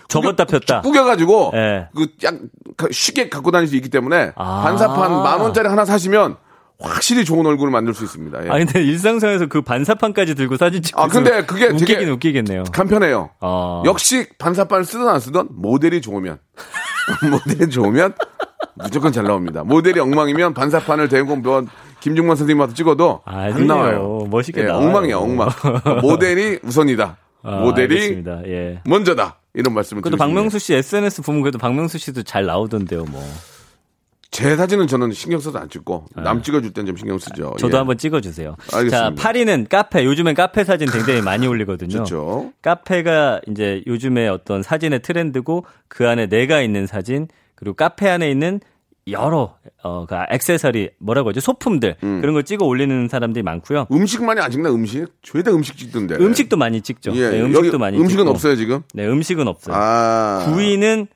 접었다 0.07 0.45
폈다. 0.45 0.81
꾸겨가지고 0.81 1.51
예. 1.53 1.87
그약 1.95 2.35
쉽게 2.91 3.29
갖고 3.29 3.51
다닐 3.51 3.67
수 3.67 3.75
있기 3.75 3.89
때문에 3.89 4.31
아. 4.35 4.61
반사판 4.63 5.11
만 5.11 5.39
원짜리 5.39 5.67
하나 5.67 5.85
사시면 5.85 6.37
확실히 6.81 7.25
좋은 7.25 7.45
얼굴을 7.45 7.71
만들 7.71 7.93
수 7.93 8.03
있습니다. 8.05 8.45
예. 8.45 8.49
아니 8.49 8.65
근데 8.65 8.83
일상생활에서 8.83 9.47
그 9.47 9.61
반사판까지 9.61 10.35
들고 10.35 10.57
사진 10.57 10.81
찍고 10.81 11.01
아, 11.01 11.07
근데 11.07 11.45
그게 11.45 11.65
웃기긴 11.67 11.97
되게 11.99 12.11
웃기겠네요. 12.11 12.63
간편해요. 12.71 13.31
어. 13.41 13.83
역시 13.85 14.27
반사판을 14.37 14.85
쓰든 14.85 15.07
안 15.07 15.19
쓰든 15.19 15.47
모델이 15.51 16.01
좋으면 16.01 16.39
모델이 17.29 17.69
좋으면 17.69 18.13
무조건 18.75 19.11
잘 19.11 19.25
나옵니다. 19.25 19.63
모델이 19.63 19.99
엉망이면 19.99 20.53
반사판을 20.53 21.09
대고 21.09 21.35
뭐 21.37 21.65
김중만 21.99 22.37
선생님한테 22.37 22.75
찍어도 22.75 23.21
안 23.25 23.39
아니에요. 23.39 23.65
나와요. 23.65 24.27
멋있게 24.29 24.61
예, 24.61 24.65
나와요. 24.65 24.87
엉망이야, 24.87 25.17
엉망. 25.17 25.49
모델이 26.01 26.59
우선이다. 26.63 27.17
아, 27.43 27.51
모델이. 27.59 28.23
예. 28.47 28.81
먼저다. 28.85 29.39
이런 29.53 29.73
말씀을 29.73 30.01
그래도 30.01 30.15
드리고 30.15 30.25
박명수 30.33 30.59
씨 30.59 30.73
SNS 30.75 31.23
보면 31.23 31.41
그래도 31.41 31.57
박명수 31.57 31.97
씨도 31.97 32.23
잘 32.23 32.45
나오던데요, 32.45 33.03
뭐. 33.05 33.21
제 34.31 34.55
사진은 34.55 34.87
저는 34.87 35.11
신경 35.11 35.39
써도 35.39 35.57
안 35.59 35.69
찍고 35.69 36.05
남 36.15 36.41
찍어줄 36.41 36.71
땐 36.71 36.85
좀 36.85 36.95
신경 36.95 37.17
쓰죠. 37.17 37.55
저도 37.59 37.73
예. 37.73 37.77
한번 37.79 37.97
찍어주세요. 37.97 38.55
알겠습니다. 38.73 39.15
자, 39.15 39.31
8위는 39.31 39.67
카페. 39.69 40.05
요즘엔 40.05 40.35
카페 40.35 40.63
사진 40.63 40.87
굉장히 40.89 41.21
많이 41.21 41.47
올리거든요. 41.47 41.89
좋죠. 41.89 42.53
카페가 42.61 43.41
이제 43.49 43.83
요즘에 43.87 44.27
어떤 44.27 44.61
사진의 44.61 45.01
트렌드고 45.01 45.65
그 45.87 46.07
안에 46.07 46.27
내가 46.27 46.61
있는 46.61 46.85
사진 46.85 47.27
그리고 47.55 47.75
카페 47.75 48.07
안에 48.07 48.29
있는 48.29 48.59
여러 49.07 49.55
어, 49.81 50.05
그 50.05 50.15
액세서리 50.29 50.91
뭐라고 50.99 51.29
하죠? 51.29 51.39
소품들 51.39 51.95
그런 51.99 52.33
걸 52.33 52.43
찍어 52.43 52.63
올리는 52.65 53.07
사람들이 53.07 53.41
많고요. 53.41 53.87
음식만이 53.91 54.39
안 54.39 54.51
찍나 54.51 54.69
음식? 54.69 55.07
죄다 55.23 55.49
음식 55.51 55.75
찍던데. 55.75 56.15
음식도 56.17 56.55
많이 56.57 56.81
찍죠. 56.81 57.15
예, 57.15 57.29
네, 57.31 57.41
음식도 57.41 57.65
여기 57.67 57.77
많이 57.79 57.97
음식은 57.97 58.19
찍고. 58.25 58.29
없어요 58.29 58.55
지금? 58.55 58.83
네, 58.93 59.07
음식은 59.07 59.47
없어요. 59.47 59.75
아 59.75 60.45
9위는 60.47 61.07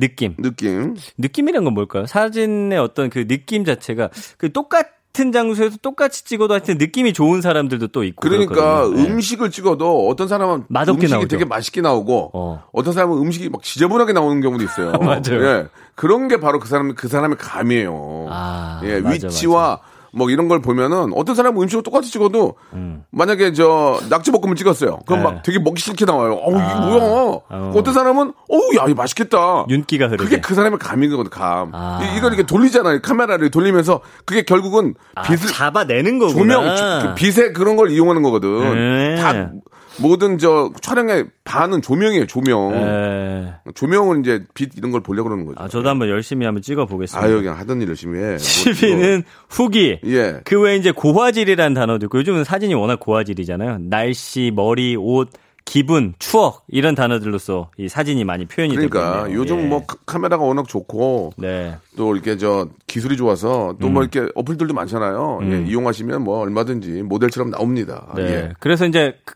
느낌. 0.00 0.34
느낌. 0.38 0.96
느낌이란 1.18 1.64
건 1.64 1.74
뭘까요? 1.74 2.06
사진의 2.06 2.78
어떤 2.78 3.10
그 3.10 3.26
느낌 3.26 3.64
자체가 3.64 4.10
그 4.36 4.52
똑같은 4.52 5.32
장소에서 5.32 5.76
똑같이 5.82 6.24
찍어도 6.24 6.54
하여튼 6.54 6.78
느낌이 6.78 7.12
좋은 7.12 7.40
사람들도 7.40 7.88
또 7.88 8.04
있고 8.04 8.20
그러니까 8.20 8.54
그렇거든요. 8.54 9.02
네. 9.02 9.10
음식을 9.10 9.50
찍어도 9.50 10.08
어떤 10.08 10.28
사람은 10.28 10.64
맛없게 10.68 11.00
음식이 11.00 11.12
나오죠. 11.12 11.28
되게 11.28 11.44
맛있게 11.44 11.80
나오고 11.80 12.30
어. 12.34 12.64
어. 12.72 12.82
떤 12.82 12.92
사람은 12.92 13.18
음식이 13.18 13.48
막 13.48 13.62
지저분하게 13.62 14.12
나오는 14.12 14.40
경우도 14.40 14.64
있어요. 14.64 14.92
맞아요. 15.00 15.44
예. 15.44 15.66
그런 15.94 16.28
게 16.28 16.38
바로 16.38 16.60
그 16.60 16.68
사람 16.68 16.94
그 16.94 17.08
사람의 17.08 17.38
감이에요. 17.38 18.26
아, 18.30 18.80
예, 18.84 19.00
맞아, 19.00 19.26
위치와 19.26 19.80
뭐 20.12 20.30
이런 20.30 20.48
걸 20.48 20.60
보면은 20.62 21.12
어떤 21.14 21.34
사람은 21.34 21.62
음식을 21.62 21.82
똑같이 21.82 22.10
찍어도 22.10 22.54
음. 22.72 23.04
만약에 23.10 23.52
저 23.52 23.98
낙지볶음을 24.08 24.56
찍었어요. 24.56 24.98
그럼 25.06 25.22
네. 25.22 25.24
막 25.30 25.42
되게 25.42 25.58
먹기 25.58 25.82
싫게 25.82 26.04
나와요. 26.04 26.32
어우 26.34 26.54
이게 26.54 26.62
아. 26.62 26.80
뭐야? 26.80 27.02
어. 27.02 27.72
어떤 27.74 27.92
사람은 27.94 28.32
어우 28.48 28.76
야 28.76 28.84
이거 28.86 28.94
맛있겠다. 28.94 29.66
윤기가 29.68 30.06
흐르게. 30.06 30.24
그게 30.24 30.40
그 30.40 30.54
사람의 30.54 30.78
감인 30.78 31.10
거거든, 31.10 31.30
감. 31.30 31.70
아. 31.74 32.00
이- 32.02 32.16
이걸 32.16 32.32
이렇게 32.32 32.44
돌리잖아요. 32.46 33.00
카메라를 33.02 33.50
돌리면서 33.50 34.00
그게 34.24 34.42
결국은 34.42 34.94
아, 35.14 35.22
빛을 35.22 35.38
잡아내는 35.52 36.18
거구나. 36.18 36.54
조명, 36.54 36.76
조- 36.76 37.08
그 37.08 37.14
빛에 37.14 37.52
그런 37.52 37.76
걸 37.76 37.90
이용하는 37.90 38.22
거거든. 38.22 38.74
네. 38.74 39.16
다 39.16 39.50
모든 40.00 40.38
저 40.38 40.70
촬영의 40.80 41.26
반은 41.44 41.82
조명이에요, 41.82 42.26
조명. 42.26 42.70
네. 42.72 43.52
조명은 43.74 44.20
이제 44.20 44.44
빛 44.54 44.70
이런 44.76 44.90
걸 44.92 45.00
보려고 45.02 45.28
그러는 45.28 45.44
거죠. 45.46 45.56
아, 45.62 45.68
저도 45.68 45.88
한번 45.88 46.08
열심히 46.08 46.44
한번 46.46 46.62
찍어 46.62 46.86
보겠습니다. 46.86 47.26
아유, 47.26 47.38
그냥 47.40 47.58
하던 47.58 47.80
일 47.82 47.88
열심히 47.88 48.18
해. 48.18 48.36
10위는 48.36 49.24
후기. 49.48 49.98
예. 50.04 50.40
그 50.44 50.60
외에 50.60 50.76
이제 50.76 50.90
고화질이라는 50.92 51.74
단어도 51.74 52.06
있고 52.06 52.18
요즘은 52.18 52.44
사진이 52.44 52.74
워낙 52.74 53.00
고화질이잖아요. 53.00 53.78
날씨, 53.80 54.52
머리, 54.54 54.96
옷, 54.96 55.30
기분, 55.64 56.14
추억 56.18 56.64
이런 56.68 56.94
단어들로서 56.94 57.70
이 57.76 57.88
사진이 57.90 58.24
많이 58.24 58.46
표현이 58.46 58.74
되고 58.74 58.88
그러니까 58.88 59.26
있네요. 59.26 59.38
요즘 59.38 59.58
예. 59.60 59.66
뭐 59.66 59.84
카- 59.86 59.96
카메라가 60.06 60.42
워낙 60.42 60.66
좋고 60.66 61.32
네. 61.36 61.76
또 61.94 62.14
이렇게 62.14 62.38
저 62.38 62.68
기술이 62.86 63.18
좋아서 63.18 63.76
또뭐 63.78 64.00
이렇게 64.02 64.30
어플들도 64.34 64.72
많잖아요. 64.72 65.40
예, 65.42 65.64
이용하시면 65.68 66.22
뭐 66.24 66.38
얼마든지 66.40 67.02
모델처럼 67.02 67.50
나옵니다. 67.50 68.06
네. 68.16 68.22
예. 68.22 68.52
그래서 68.60 68.86
이제 68.86 69.12
그- 69.26 69.34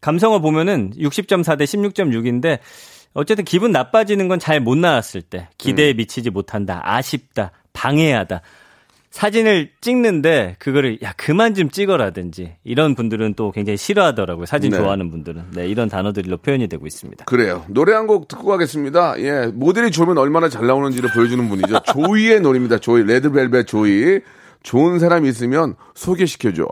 감성어 0.00 0.40
보면은 0.40 0.92
60.4 0.96 1.58
대 1.58 1.64
16.6인데 1.64 2.58
어쨌든 3.14 3.44
기분 3.44 3.72
나빠지는 3.72 4.28
건 4.28 4.38
잘 4.38 4.60
못 4.60 4.76
나왔을 4.78 5.22
때 5.22 5.48
기대에 5.58 5.92
음. 5.92 5.96
미치지 5.96 6.30
못한다, 6.30 6.80
아쉽다, 6.84 7.50
방해하다. 7.72 8.42
사진을 9.10 9.70
찍는데 9.80 10.56
그거를 10.58 10.98
야 11.02 11.14
그만 11.16 11.54
좀 11.54 11.70
찍어라든지 11.70 12.56
이런 12.62 12.94
분들은 12.94 13.34
또 13.34 13.50
굉장히 13.52 13.78
싫어하더라고요. 13.78 14.44
사진 14.44 14.70
네. 14.70 14.76
좋아하는 14.76 15.10
분들은 15.10 15.52
네 15.54 15.66
이런 15.66 15.88
단어들로 15.88 16.36
표현이 16.36 16.68
되고 16.68 16.86
있습니다. 16.86 17.24
그래요. 17.24 17.64
노래 17.68 17.94
한 17.94 18.06
곡 18.06 18.28
듣고 18.28 18.44
가겠습니다. 18.46 19.18
예, 19.20 19.46
모델이 19.52 19.90
좋으면 19.90 20.18
얼마나 20.18 20.48
잘 20.50 20.66
나오는지를 20.66 21.10
보여주는 21.14 21.48
분이죠. 21.48 21.80
조이의 21.92 22.40
노래입니다. 22.42 22.78
조이, 22.78 23.02
레드벨벳 23.02 23.66
조이. 23.66 24.20
좋은 24.62 24.98
사람이 24.98 25.28
있으면 25.28 25.74
소개시켜줘. 25.94 26.66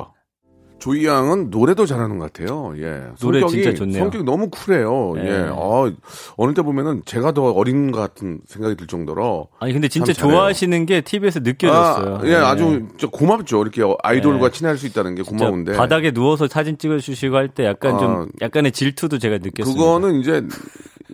조이 0.79 1.07
양은 1.07 1.51
노래도 1.51 1.87
잘하는 1.87 2.19
것 2.19 2.33
같아요. 2.33 2.75
예. 2.77 3.03
노래 3.21 3.41
성격이, 3.41 3.63
진짜 3.63 3.75
좋네요. 3.75 3.99
성격이 3.99 4.25
너무 4.25 4.51
쿨해요. 4.51 5.13
네. 5.17 5.25
예. 5.27 5.49
어, 5.51 5.91
어느 6.37 6.53
때 6.55 6.63
보면은 6.63 7.03
제가 7.07 7.33
더 7.33 7.51
어린 7.51 7.91
것 7.91 7.99
같은 8.01 8.41
생각이 8.47 8.77
들 8.77 8.87
정도로. 8.87 9.49
아니 9.59 9.73
근데 9.73 9.89
진짜. 9.89 10.13
좋아하시는 10.13 10.87
게 10.87 11.01
TV에서 11.01 11.41
느껴졌어요. 11.41 12.17
아, 12.17 12.21
예, 12.25 12.29
네. 12.31 12.35
아주 12.37 12.87
저 12.99 13.09
고맙죠. 13.09 13.63
이렇게 13.63 13.83
아이돌과 14.03 14.51
네. 14.51 14.53
친할 14.53 14.77
수 14.77 14.87
있다는 14.87 15.15
게 15.15 15.23
고마운데. 15.23 15.73
바닥에 15.77 16.11
누워서 16.13 16.47
사진 16.47 16.77
찍어주시고 16.79 17.35
할 17.37 17.49
때 17.49 17.65
약간 17.65 17.95
아, 17.95 17.99
좀 17.99 18.29
약간의 18.43 18.73
질투도 18.73 19.19
제가 19.19 19.39
느꼈습니다. 19.39 19.73
그거는 19.83 20.21
이제 20.21 20.43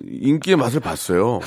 인기의 0.05 0.57
맛을 0.57 0.81
봤어요. 0.81 1.41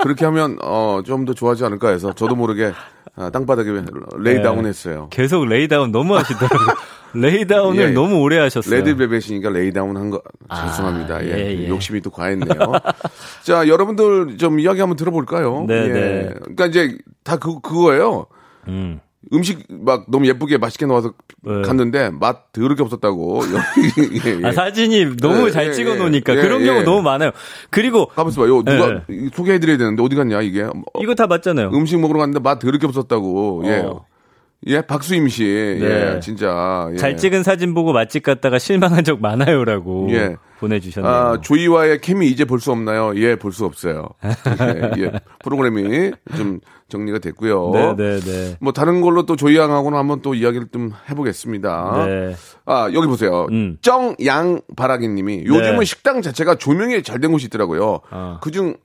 그렇게 0.00 0.24
하면 0.26 0.58
어, 0.62 1.00
좀 1.04 1.24
더 1.24 1.34
좋아하지 1.34 1.64
않을까 1.64 1.88
해서 1.88 2.12
저도 2.12 2.36
모르게 2.36 2.72
아, 3.16 3.30
땅바닥에 3.30 3.70
lay 4.18 4.37
down 4.37 4.62
네. 4.62 4.68
했어요. 4.68 5.08
계속 5.10 5.44
lay 5.46 5.65
down 5.65 5.90
너무 5.92 6.14
하시더라고요. 6.16 6.68
lay 7.14 7.34
down을 7.34 7.82
예. 7.82 7.90
너무 7.90 8.20
오래 8.20 8.38
하셨어요. 8.38 8.74
레드벨벳이니까 8.76 9.50
lay 9.50 9.70
down 9.70 9.96
한거 9.96 10.22
아, 10.48 10.68
죄송합니다. 10.68 11.24
예, 11.24 11.30
예, 11.30 11.58
예. 11.64 11.68
욕심이 11.68 12.00
또 12.00 12.10
과했네요. 12.10 12.48
자, 13.42 13.66
여러분들 13.68 14.36
좀 14.38 14.60
이야기 14.60 14.80
한번 14.80 14.96
들어볼까요? 14.96 15.64
네, 15.66 15.74
예. 15.84 15.88
네. 15.92 16.34
그러니까 16.40 16.66
이제 16.66 16.98
다 17.24 17.36
그, 17.36 17.60
그거예요. 17.60 18.26
음. 18.68 19.00
음식 19.32 19.64
막 19.68 20.06
너무 20.08 20.26
예쁘게 20.26 20.58
맛있게 20.58 20.86
나와서 20.86 21.12
네. 21.42 21.62
갔는데 21.62 22.10
맛 22.10 22.52
더럽게 22.52 22.82
없었다고. 22.82 23.42
예, 24.26 24.40
예. 24.42 24.46
아, 24.46 24.52
사진이 24.52 25.16
너무 25.16 25.48
예, 25.48 25.50
잘 25.50 25.66
예, 25.66 25.72
찍어 25.72 25.96
놓으니까 25.96 26.36
예, 26.36 26.40
그런 26.40 26.62
예. 26.62 26.66
경우 26.66 26.82
너무 26.82 27.02
많아요. 27.02 27.32
그리고 27.68 28.06
가만있어 28.06 28.40
봐요. 28.42 28.62
누가 28.62 28.90
예. 28.90 29.02
이- 29.14 29.28
소개해 29.34 29.58
드려야 29.58 29.76
되는데 29.76 30.02
어디 30.02 30.14
갔냐 30.16 30.40
이게. 30.40 30.62
어, 30.62 30.72
이거 31.00 31.14
다 31.14 31.26
맞잖아요. 31.26 31.70
음식 31.74 31.98
먹으러 32.00 32.20
갔는데 32.20 32.40
맛 32.40 32.58
더럽게 32.58 32.86
없었다고. 32.86 33.62
예. 33.66 33.70
어. 33.80 34.04
예, 34.04 34.17
박수임 34.86 35.28
씨. 35.28 35.44
네. 35.44 36.14
예, 36.16 36.20
진짜. 36.20 36.88
예. 36.92 36.96
잘 36.96 37.16
찍은 37.16 37.42
사진 37.42 37.74
보고 37.74 37.92
맛집 37.92 38.22
갔다가 38.24 38.58
실망한 38.58 39.04
적 39.04 39.20
많아요라고 39.20 40.08
예. 40.10 40.36
보내주셨네요. 40.58 41.12
아, 41.12 41.40
조이와의 41.40 42.00
케미 42.00 42.26
이제 42.28 42.44
볼 42.44 42.58
수 42.60 42.72
없나요? 42.72 43.12
예, 43.16 43.36
볼 43.36 43.52
수 43.52 43.64
없어요. 43.64 44.08
예, 44.24 45.02
예. 45.04 45.12
프로그램이 45.44 46.10
좀 46.36 46.58
정리가 46.88 47.20
됐고요. 47.20 47.70
네, 47.72 47.94
네, 47.96 48.20
네. 48.20 48.56
뭐 48.60 48.72
다른 48.72 49.00
걸로 49.00 49.24
또 49.24 49.36
조이 49.36 49.56
양하고는 49.56 49.96
한번 49.96 50.20
또 50.22 50.34
이야기를 50.34 50.68
좀 50.72 50.90
해보겠습니다. 51.08 52.06
네. 52.06 52.34
아 52.66 52.90
여기 52.92 53.06
보세요. 53.06 53.46
음. 53.52 53.76
정양바라기님이 53.82 55.44
요즘은 55.46 55.78
네. 55.78 55.84
식당 55.84 56.20
자체가 56.22 56.56
조명이 56.56 57.02
잘 57.04 57.20
된 57.20 57.30
곳이 57.32 57.46
있더라고요. 57.46 58.00
어. 58.10 58.38
그중 58.42 58.76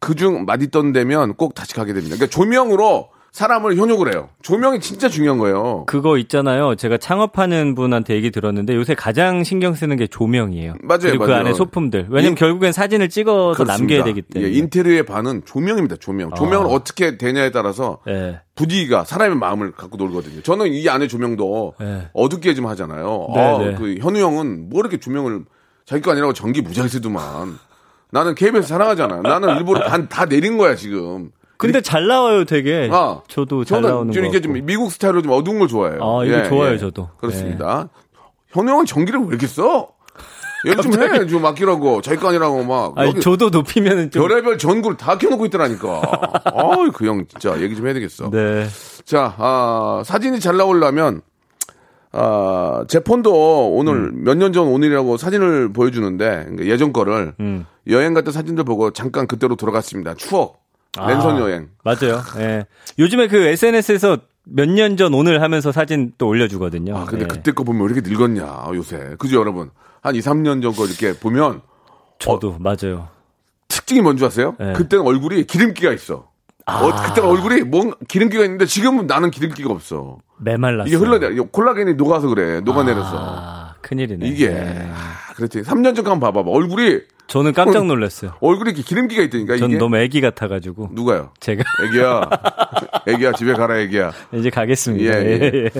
그중 0.00 0.44
맛있던 0.46 0.92
데면 0.92 1.34
꼭 1.34 1.54
다시 1.54 1.74
가게 1.74 1.92
됩니다. 1.92 2.16
그러니까 2.16 2.34
조명으로 2.34 3.08
사람을 3.32 3.76
현혹을 3.76 4.12
해요. 4.12 4.28
조명이 4.42 4.80
진짜 4.80 5.08
중요한 5.08 5.38
거예요. 5.38 5.84
그거 5.86 6.18
있잖아요. 6.18 6.74
제가 6.74 6.96
창업하는 6.98 7.76
분한테 7.76 8.14
얘기 8.14 8.30
들었는데 8.32 8.74
요새 8.74 8.94
가장 8.94 9.44
신경 9.44 9.74
쓰는 9.74 9.96
게 9.96 10.08
조명이에요. 10.08 10.74
맞아요, 10.82 10.98
그리고 11.02 11.24
그 11.26 11.30
맞아요. 11.30 11.40
안에 11.46 11.54
소품들. 11.54 12.06
왜냐면 12.10 12.30
인- 12.32 12.34
결국엔 12.34 12.72
사진을 12.72 13.08
찍어서 13.08 13.62
남겨야 13.64 14.02
그렇습니다. 14.02 14.04
되기 14.04 14.22
때문에. 14.22 14.52
예, 14.52 14.56
인테리어의 14.58 15.06
반은 15.06 15.42
조명입니다. 15.44 15.96
조명. 15.96 16.34
조명을 16.34 16.66
아. 16.66 16.70
어. 16.70 16.82
떻게 16.82 17.18
되냐에 17.18 17.50
따라서 17.52 17.98
예. 18.08 18.40
분위기가 18.56 19.04
사람의 19.04 19.36
마음을 19.36 19.72
갖고 19.72 19.96
놀거든요. 19.96 20.42
저는 20.42 20.72
이 20.72 20.88
안에 20.88 21.06
조명도 21.06 21.74
네. 21.78 22.08
어둡게 22.14 22.54
좀 22.54 22.66
하잖아요. 22.66 23.28
네, 23.34 23.40
아, 23.40 23.58
네. 23.58 23.74
그 23.76 23.94
현우 24.00 24.18
형은 24.18 24.70
뭐 24.70 24.80
이렇게 24.80 24.98
조명을 24.98 25.44
자기 25.86 26.02
거 26.02 26.10
아니라고 26.10 26.32
전기 26.32 26.62
무잘 26.62 26.88
쓰더만. 26.88 27.58
나는 28.10 28.34
KBS 28.34 28.66
사랑하잖아. 28.66 29.20
나는 29.22 29.56
일부러 29.58 29.84
반 29.86 30.08
다 30.08 30.26
내린 30.26 30.58
거야 30.58 30.74
지금. 30.74 31.30
근데 31.60 31.80
잘 31.80 32.06
나와요, 32.06 32.44
되게. 32.44 32.88
아, 32.92 33.20
저도 33.28 33.64
잘 33.64 33.76
저는 33.82 33.88
나오는 33.94 34.12
좀 34.12 34.22
거. 34.24 34.28
이게 34.28 34.40
좀 34.40 34.52
미국 34.64 34.90
스타일로 34.90 35.22
좀 35.22 35.32
어두운 35.32 35.58
걸 35.58 35.68
좋아해요. 35.68 35.98
아, 36.02 36.24
이거 36.24 36.42
좋아요, 36.48 36.78
저도. 36.78 37.10
그렇습니다. 37.18 37.88
현우 38.48 38.70
형은 38.70 38.86
전기를 38.86 39.20
왜 39.20 39.26
이렇게 39.28 39.46
써? 39.46 39.88
얘기 40.66 40.82
좀 40.82 40.92
해. 41.00 41.26
좀 41.26 41.40
맡기라고. 41.42 42.02
자기 42.02 42.20
거 42.20 42.28
아니라고 42.28 42.64
막. 42.64 42.92
아니, 42.98 43.18
저도 43.20 43.48
높이면은 43.50 44.10
좀. 44.10 44.26
별의별 44.26 44.58
전구를 44.58 44.96
다 44.96 45.16
켜놓고 45.16 45.46
있더라니까. 45.46 46.02
아이, 46.44 46.90
그 46.90 47.06
형 47.06 47.24
진짜 47.26 47.58
얘기 47.62 47.74
좀 47.76 47.86
해야 47.86 47.94
되겠어. 47.94 48.28
네. 48.30 48.66
자, 49.06 49.34
아, 49.38 50.02
사진이 50.04 50.38
잘 50.40 50.56
나오려면, 50.58 51.22
아, 52.12 52.84
제 52.88 53.00
폰도 53.00 53.72
오늘 53.74 54.10
몇년 54.12 54.52
전 54.52 54.66
오늘이라고 54.66 55.16
사진을 55.16 55.72
보여주는데, 55.72 56.28
그러니까 56.44 56.66
예전 56.66 56.92
거를 56.92 57.32
음. 57.40 57.64
여행 57.88 58.12
갔던 58.14 58.32
사진들 58.32 58.64
보고 58.64 58.90
잠깐 58.90 59.26
그때로 59.26 59.56
돌아갔습니다. 59.56 60.14
추억. 60.14 60.60
랜선 60.98 61.36
아, 61.36 61.40
여행. 61.40 61.68
맞아요. 61.84 62.22
예. 62.38 62.66
요즘에 62.98 63.28
그 63.28 63.36
SNS에서 63.36 64.18
몇 64.44 64.68
년 64.68 64.96
전 64.96 65.14
오늘 65.14 65.42
하면서 65.42 65.70
사진 65.70 66.12
또 66.18 66.26
올려주거든요. 66.28 66.96
아, 66.96 67.04
근데 67.04 67.24
예. 67.24 67.28
그때 67.28 67.52
거 67.52 67.62
보면 67.62 67.86
왜 67.88 67.92
이렇게 67.94 68.08
늙었냐, 68.10 68.70
요새. 68.74 69.14
그죠, 69.18 69.38
여러분? 69.40 69.70
한 70.02 70.14
2, 70.14 70.20
3년 70.20 70.62
전 70.62 70.72
거 70.72 70.86
이렇게 70.86 71.12
보면 71.18 71.60
저도, 72.18 72.56
맞아요. 72.58 73.08
특징이 73.68 74.00
뭔지 74.00 74.24
아세요? 74.24 74.56
네. 74.58 74.72
그때는 74.72 75.04
얼굴이 75.06 75.44
기름기가 75.46 75.92
있어. 75.92 76.28
아. 76.66 76.80
어, 76.84 76.92
그때는 77.08 77.28
얼굴이 77.28 77.62
뭔 77.62 77.92
기름기가 78.08 78.44
있는데 78.44 78.66
지금은 78.66 79.06
나는 79.06 79.30
기름기가 79.30 79.70
없어. 79.70 80.18
메말랐어요. 80.38 80.88
이게 80.88 80.96
흘러내, 80.96 81.28
이게 81.34 81.40
콜라겐이 81.52 81.94
녹아서 81.94 82.26
그래. 82.28 82.60
녹아내려서. 82.60 83.10
아, 83.16 83.74
큰일이네. 83.82 84.26
이게, 84.26 84.46
예. 84.46 84.88
아, 84.92 85.32
그렇지. 85.34 85.62
3년 85.62 85.94
전 85.94 86.06
한번 86.06 86.20
봐봐봐. 86.20 86.50
얼굴이, 86.50 87.00
저는 87.30 87.52
깜짝 87.52 87.86
놀랐어요. 87.86 88.32
얼굴이 88.40 88.70
이렇게 88.70 88.82
기름기가 88.82 89.22
있다니까, 89.22 89.56
전 89.56 89.70
이게. 89.70 89.78
너무 89.78 89.96
애기 89.98 90.20
같아가지고. 90.20 90.88
누가요? 90.92 91.30
제가 91.38 91.62
애기야. 91.86 92.28
애기야, 93.06 93.32
집에 93.34 93.52
가라, 93.52 93.78
애기야. 93.78 94.12
이제 94.34 94.50
가겠습니다. 94.50 95.14
예, 95.14 95.24
예. 95.24 95.40
예, 95.40 95.52
예. 95.54 95.70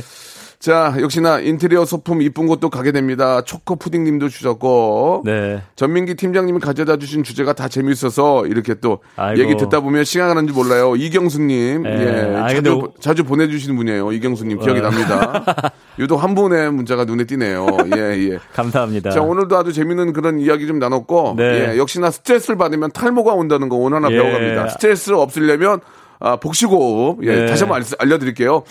자, 0.60 0.94
역시나 1.00 1.40
인테리어 1.40 1.86
소품 1.86 2.20
이쁜 2.20 2.46
곳도 2.46 2.68
가게 2.68 2.92
됩니다. 2.92 3.40
초코 3.40 3.76
푸딩님도 3.76 4.28
주셨고. 4.28 5.22
네. 5.24 5.62
전민기 5.74 6.16
팀장님이 6.16 6.60
가져다 6.60 6.98
주신 6.98 7.22
주제가 7.22 7.54
다 7.54 7.66
재밌어서 7.66 8.44
이렇게 8.46 8.74
또 8.74 8.98
아이고. 9.16 9.40
얘기 9.40 9.56
듣다 9.56 9.80
보면 9.80 10.04
시간 10.04 10.28
가는 10.28 10.46
줄 10.46 10.54
몰라요. 10.54 10.96
이경수님. 10.96 11.86
예. 11.86 11.90
예. 11.90 12.36
아, 12.36 12.42
자주, 12.48 12.54
근데 12.56 12.70
오- 12.72 12.92
자주 13.00 13.24
보내주시는 13.24 13.74
분이에요. 13.74 14.12
이경수님. 14.12 14.58
기억이 14.58 14.80
어. 14.80 14.82
납니다. 14.82 15.72
유독 15.98 16.22
한 16.22 16.34
분의 16.34 16.70
문자가 16.74 17.06
눈에 17.06 17.24
띄네요. 17.24 17.66
예, 17.96 18.00
예. 18.32 18.38
감사합니다. 18.52 19.10
자, 19.12 19.22
오늘도 19.22 19.56
아주 19.56 19.72
재밌는 19.72 20.12
그런 20.12 20.40
이야기 20.40 20.66
좀 20.66 20.78
나눴고, 20.78 21.36
네. 21.38 21.72
예, 21.72 21.78
역시나 21.78 22.10
스트레스를 22.10 22.58
받으면 22.58 22.92
탈모가 22.92 23.32
온다는 23.32 23.70
거 23.70 23.76
오늘 23.76 23.96
하나 23.96 24.10
예. 24.10 24.16
배워갑니다. 24.18 24.68
스트레스 24.68 25.10
없으려면, 25.12 25.80
아, 26.18 26.36
복식호흡, 26.36 27.24
예, 27.24 27.34
네. 27.34 27.46
다시 27.46 27.62
한번 27.64 27.80
알- 27.80 27.86
알려드릴게요. 27.98 28.62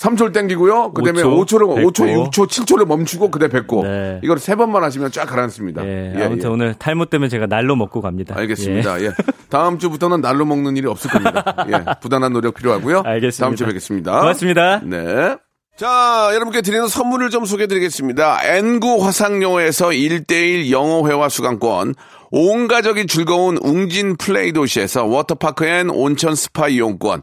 3초를 0.00 0.32
땡기고요. 0.32 0.92
그 0.92 1.02
다음에 1.02 1.22
5초, 1.22 1.46
5초를, 1.46 1.92
5초, 1.92 2.06
뱉고. 2.06 2.30
6초, 2.30 2.46
7초를 2.48 2.86
멈추고, 2.86 3.30
그 3.30 3.38
다음에 3.38 3.52
뱉고. 3.52 3.82
네. 3.82 4.20
이걸 4.24 4.38
세 4.38 4.54
번만 4.54 4.82
하시면 4.82 5.12
쫙 5.12 5.26
가라앉습니다. 5.26 5.84
예, 5.84 6.14
예, 6.16 6.24
아무튼 6.24 6.48
예. 6.48 6.52
오늘 6.52 6.74
탈모 6.74 7.06
때문에 7.06 7.28
제가 7.28 7.46
날로 7.46 7.76
먹고 7.76 8.00
갑니다. 8.00 8.34
알겠습니다. 8.38 9.02
예. 9.02 9.10
다음 9.50 9.78
주부터는 9.78 10.22
날로 10.22 10.46
먹는 10.46 10.78
일이 10.78 10.86
없을 10.86 11.10
겁니다. 11.10 11.66
예. 11.68 11.84
부단한 12.00 12.32
노력 12.32 12.54
필요하고요. 12.54 13.02
알겠습니다. 13.04 13.44
다음 13.44 13.56
주에 13.56 13.66
뵙겠습니다. 13.66 14.20
고맙습니다. 14.20 14.80
네. 14.84 15.36
자, 15.76 16.30
여러분께 16.32 16.62
드리는 16.62 16.88
선물을 16.88 17.28
좀 17.28 17.44
소개해 17.44 17.66
드리겠습니다. 17.66 18.40
N구 18.42 19.04
화상영어에서 19.04 19.88
1대1 19.88 20.70
영어회화 20.70 21.28
수강권, 21.28 21.94
온 22.30 22.68
가족이 22.68 23.06
즐거운 23.06 23.58
웅진 23.58 24.16
플레이 24.16 24.52
도시에서 24.52 25.04
워터파크 25.04 25.66
and 25.66 25.90
온천 25.90 26.34
스파 26.34 26.68
이용권, 26.68 27.22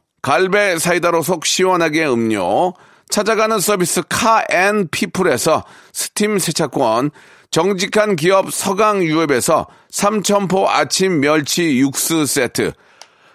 갈배 0.21 0.77
사이다로 0.77 1.23
속 1.23 1.45
시원하게 1.45 2.05
음료, 2.07 2.73
찾아가는 3.09 3.59
서비스 3.59 4.01
카앤피플에서 4.07 5.63
스팀 5.91 6.39
세차권, 6.39 7.11
정직한 7.49 8.15
기업 8.15 8.53
서강유업에서 8.53 9.67
삼천포 9.89 10.69
아침 10.69 11.19
멸치 11.19 11.79
육수 11.79 12.25
세트, 12.25 12.71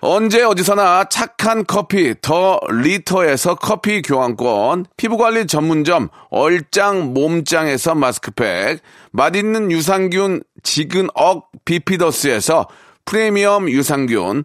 언제 0.01 0.43
어디서나 0.45 1.05
착한 1.09 1.67
커피 1.67 2.15
더 2.23 2.61
리터에서 2.71 3.57
커피 3.57 4.03
교환권, 4.03 4.87
피부관리 4.97 5.47
전문점 5.47 6.09
얼짱 6.31 7.13
몸짱에서 7.13 7.95
마스크팩, 7.95 8.81
맛있는 9.11 9.73
유산균 9.73 10.43
지근억 10.63 11.51
비피더스에서 11.65 12.69
프리미엄 13.05 13.69
유산균, 13.69 14.45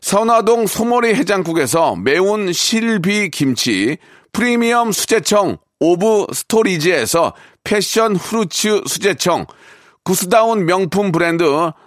선화동 0.00 0.66
소머리 0.66 1.14
해장국에서 1.14 1.96
매운 1.96 2.52
실비 2.52 3.30
김치, 3.30 3.98
프리미엄 4.32 4.92
수제청 4.92 5.58
오브 5.80 6.26
스토리지에서 6.32 7.34
passion 7.64 8.16
fruits 8.16 8.82
수제청, 8.86 9.46
goose 10.04 10.38
down 10.38 10.66
명품 10.66 11.10
브랜드 11.10 11.44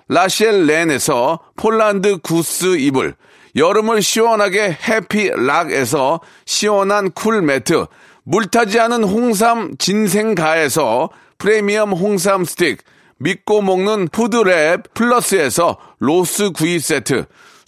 라셸 0.10 0.66
렌에서 0.66 1.40
폴란드 1.56 2.18
goose 2.18 2.78
이불, 2.78 3.16
여름을 3.56 4.02
시원하게 4.02 4.78
해피락에서 4.88 6.20
시원한 6.46 7.12
cool 7.12 7.42
매트, 7.42 7.86
물타지 8.24 8.80
않은 8.80 9.04
홍삼 9.04 9.76
진생가에서 9.80 11.10
프리미엄 11.38 11.94
홍삼 11.94 12.44
스틱, 12.44 12.84
믿고 13.18 13.62
먹는 13.62 14.10
푸드랩 14.10 14.94
플러스에서 14.94 15.78
로스 16.00 16.52
구이 16.52 16.80
세트, 16.80 17.26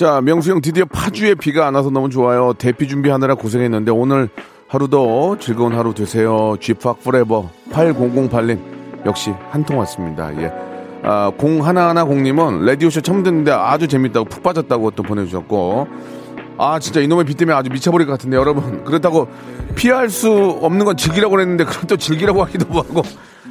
자, 0.00 0.22
명수 0.22 0.50
형 0.50 0.62
드디어 0.62 0.86
파주에 0.86 1.34
비가 1.34 1.66
안 1.66 1.74
와서 1.74 1.90
너무 1.90 2.08
좋아요. 2.08 2.54
대피 2.56 2.88
준비하느라 2.88 3.34
고생했는데 3.34 3.90
오늘 3.90 4.30
하루도 4.66 5.36
즐거운 5.40 5.74
하루 5.74 5.92
되세요. 5.92 6.56
쥐팍 6.58 7.04
forever 7.04 7.50
8008님 7.70 9.04
역시 9.04 9.34
한 9.50 9.62
통 9.62 9.78
왔습니다. 9.80 10.34
예. 10.40 10.50
아, 11.02 11.30
0110님은 11.36 12.64
라디오쇼 12.64 13.02
처음 13.02 13.22
듣는데 13.22 13.52
아주 13.52 13.88
재밌다고 13.88 14.24
푹 14.24 14.42
빠졌다고 14.42 14.92
또 14.92 15.02
보내주셨고 15.02 15.86
아 16.56 16.78
진짜 16.78 17.02
이놈의 17.02 17.26
비 17.26 17.34
때문에 17.34 17.54
아주 17.54 17.68
미쳐버릴 17.68 18.06
것 18.06 18.14
같은데 18.14 18.38
여러분 18.38 18.82
그렇다고 18.88 19.28
피할 19.74 20.08
수 20.08 20.30
없는 20.62 20.86
건 20.86 20.96
즐기라고 20.96 21.32
그랬는데 21.32 21.64
그럼 21.64 21.82
또 21.86 21.98
즐기라고 21.98 22.42
하기도 22.44 22.72
하고 22.72 23.02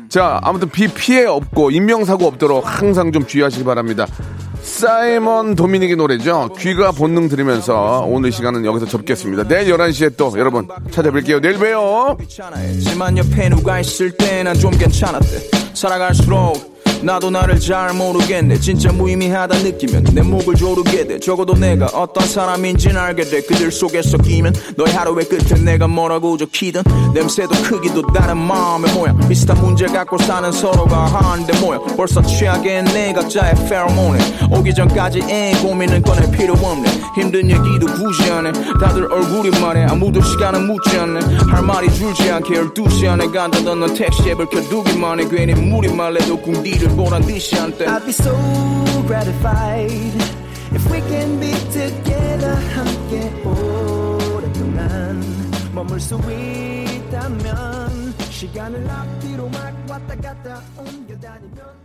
자 0.09 0.39
아무튼 0.41 0.69
비 0.69 0.87
피해 0.87 1.25
없고 1.27 1.69
인명사고 1.69 2.25
없도록 2.25 2.63
항상 2.65 3.11
좀 3.11 3.27
주의하시기 3.27 3.63
바랍니다 3.65 4.07
사이먼 4.69 5.55
도미닉의 5.55 5.95
노래죠. 5.97 6.51
귀가 6.59 6.91
본능 6.91 7.27
들으면서 7.27 8.05
오늘 8.07 8.31
시간은 8.31 8.65
여기서 8.65 8.85
접겠습니다. 8.85 9.47
내일 9.47 9.73
11시에 9.73 10.15
또 10.15 10.31
여러분 10.37 10.67
찾아뵐게요. 10.91 11.41
내일 11.41 11.57
봬요 11.57 12.17
나도 17.01 17.29
나를 17.29 17.59
잘 17.59 17.93
모르겠네. 17.93 18.59
진짜 18.59 18.91
무의미하다 18.91 19.59
느끼면 19.59 20.03
내 20.13 20.21
목을 20.21 20.55
조르게 20.55 21.07
돼. 21.07 21.19
적어도 21.19 21.53
내가 21.53 21.85
어떤 21.87 22.27
사람인진 22.27 22.95
알게 22.97 23.23
돼. 23.23 23.41
그들 23.41 23.71
속에서 23.71 24.17
끼면 24.17 24.53
너의 24.75 24.93
하루의 24.93 25.25
끝에 25.29 25.59
내가 25.63 25.87
뭐라고 25.87 26.37
적히든 26.37 26.83
냄새도 27.13 27.49
크기도 27.63 28.01
다른 28.13 28.37
마음의 28.37 28.93
모양. 28.93 29.17
비슷한 29.29 29.61
문제 29.61 29.85
갖고 29.85 30.17
사는 30.17 30.51
서로가 30.51 31.05
하는데 31.05 31.59
뭐야 31.59 31.79
벌써 31.95 32.21
취하게 32.21 32.81
내 32.81 33.13
각자의 33.13 33.55
페로몬에. 33.69 34.19
오기 34.51 34.73
전까지 34.73 35.21
애 35.29 35.53
고민은 35.61 36.01
꺼낼 36.01 36.29
필요 36.31 36.53
없네. 36.53 36.89
힘든 37.15 37.49
얘기도 37.49 37.87
굳이 37.93 38.29
안해. 38.29 38.51
다들 38.79 39.11
얼굴이 39.11 39.51
말해. 39.61 39.85
아무도 39.85 40.21
시간은 40.21 40.67
묻지 40.67 40.97
않네. 40.97 41.19
할 41.47 41.63
말이 41.63 41.91
줄지 41.93 42.29
않게 42.29 42.53
12시 42.55 43.07
안에 43.07 43.27
간다던 43.27 43.79
넌 43.79 43.93
택시 43.93 44.29
앱을 44.29 44.47
켜두기만 44.49 45.21
해. 45.21 45.29
괜히 45.29 45.53
물이 45.53 45.93
말래도 45.93 46.37
궁디를 46.41 46.88
보란 46.95 47.21
듯이 47.21 47.55
한때 47.55 47.85
I'd 47.85 48.05
be 48.05 48.09
so 48.11 48.35
gratified 49.07 49.91
if 50.73 50.91
we 50.91 50.99
can 51.07 51.39
be 51.39 51.51
together 51.71 52.55
함께 52.75 53.31
오랫동안 54.33 55.21
머물 55.73 55.99
수 55.99 56.15
있다면 56.15 58.13
시간을 58.29 58.89
앞뒤로 58.89 59.49
막 59.49 59.73
왔다 59.89 60.15
갔다 60.15 60.61
옮겨 60.77 61.17
다니면 61.19 61.55
돌아 61.55 61.78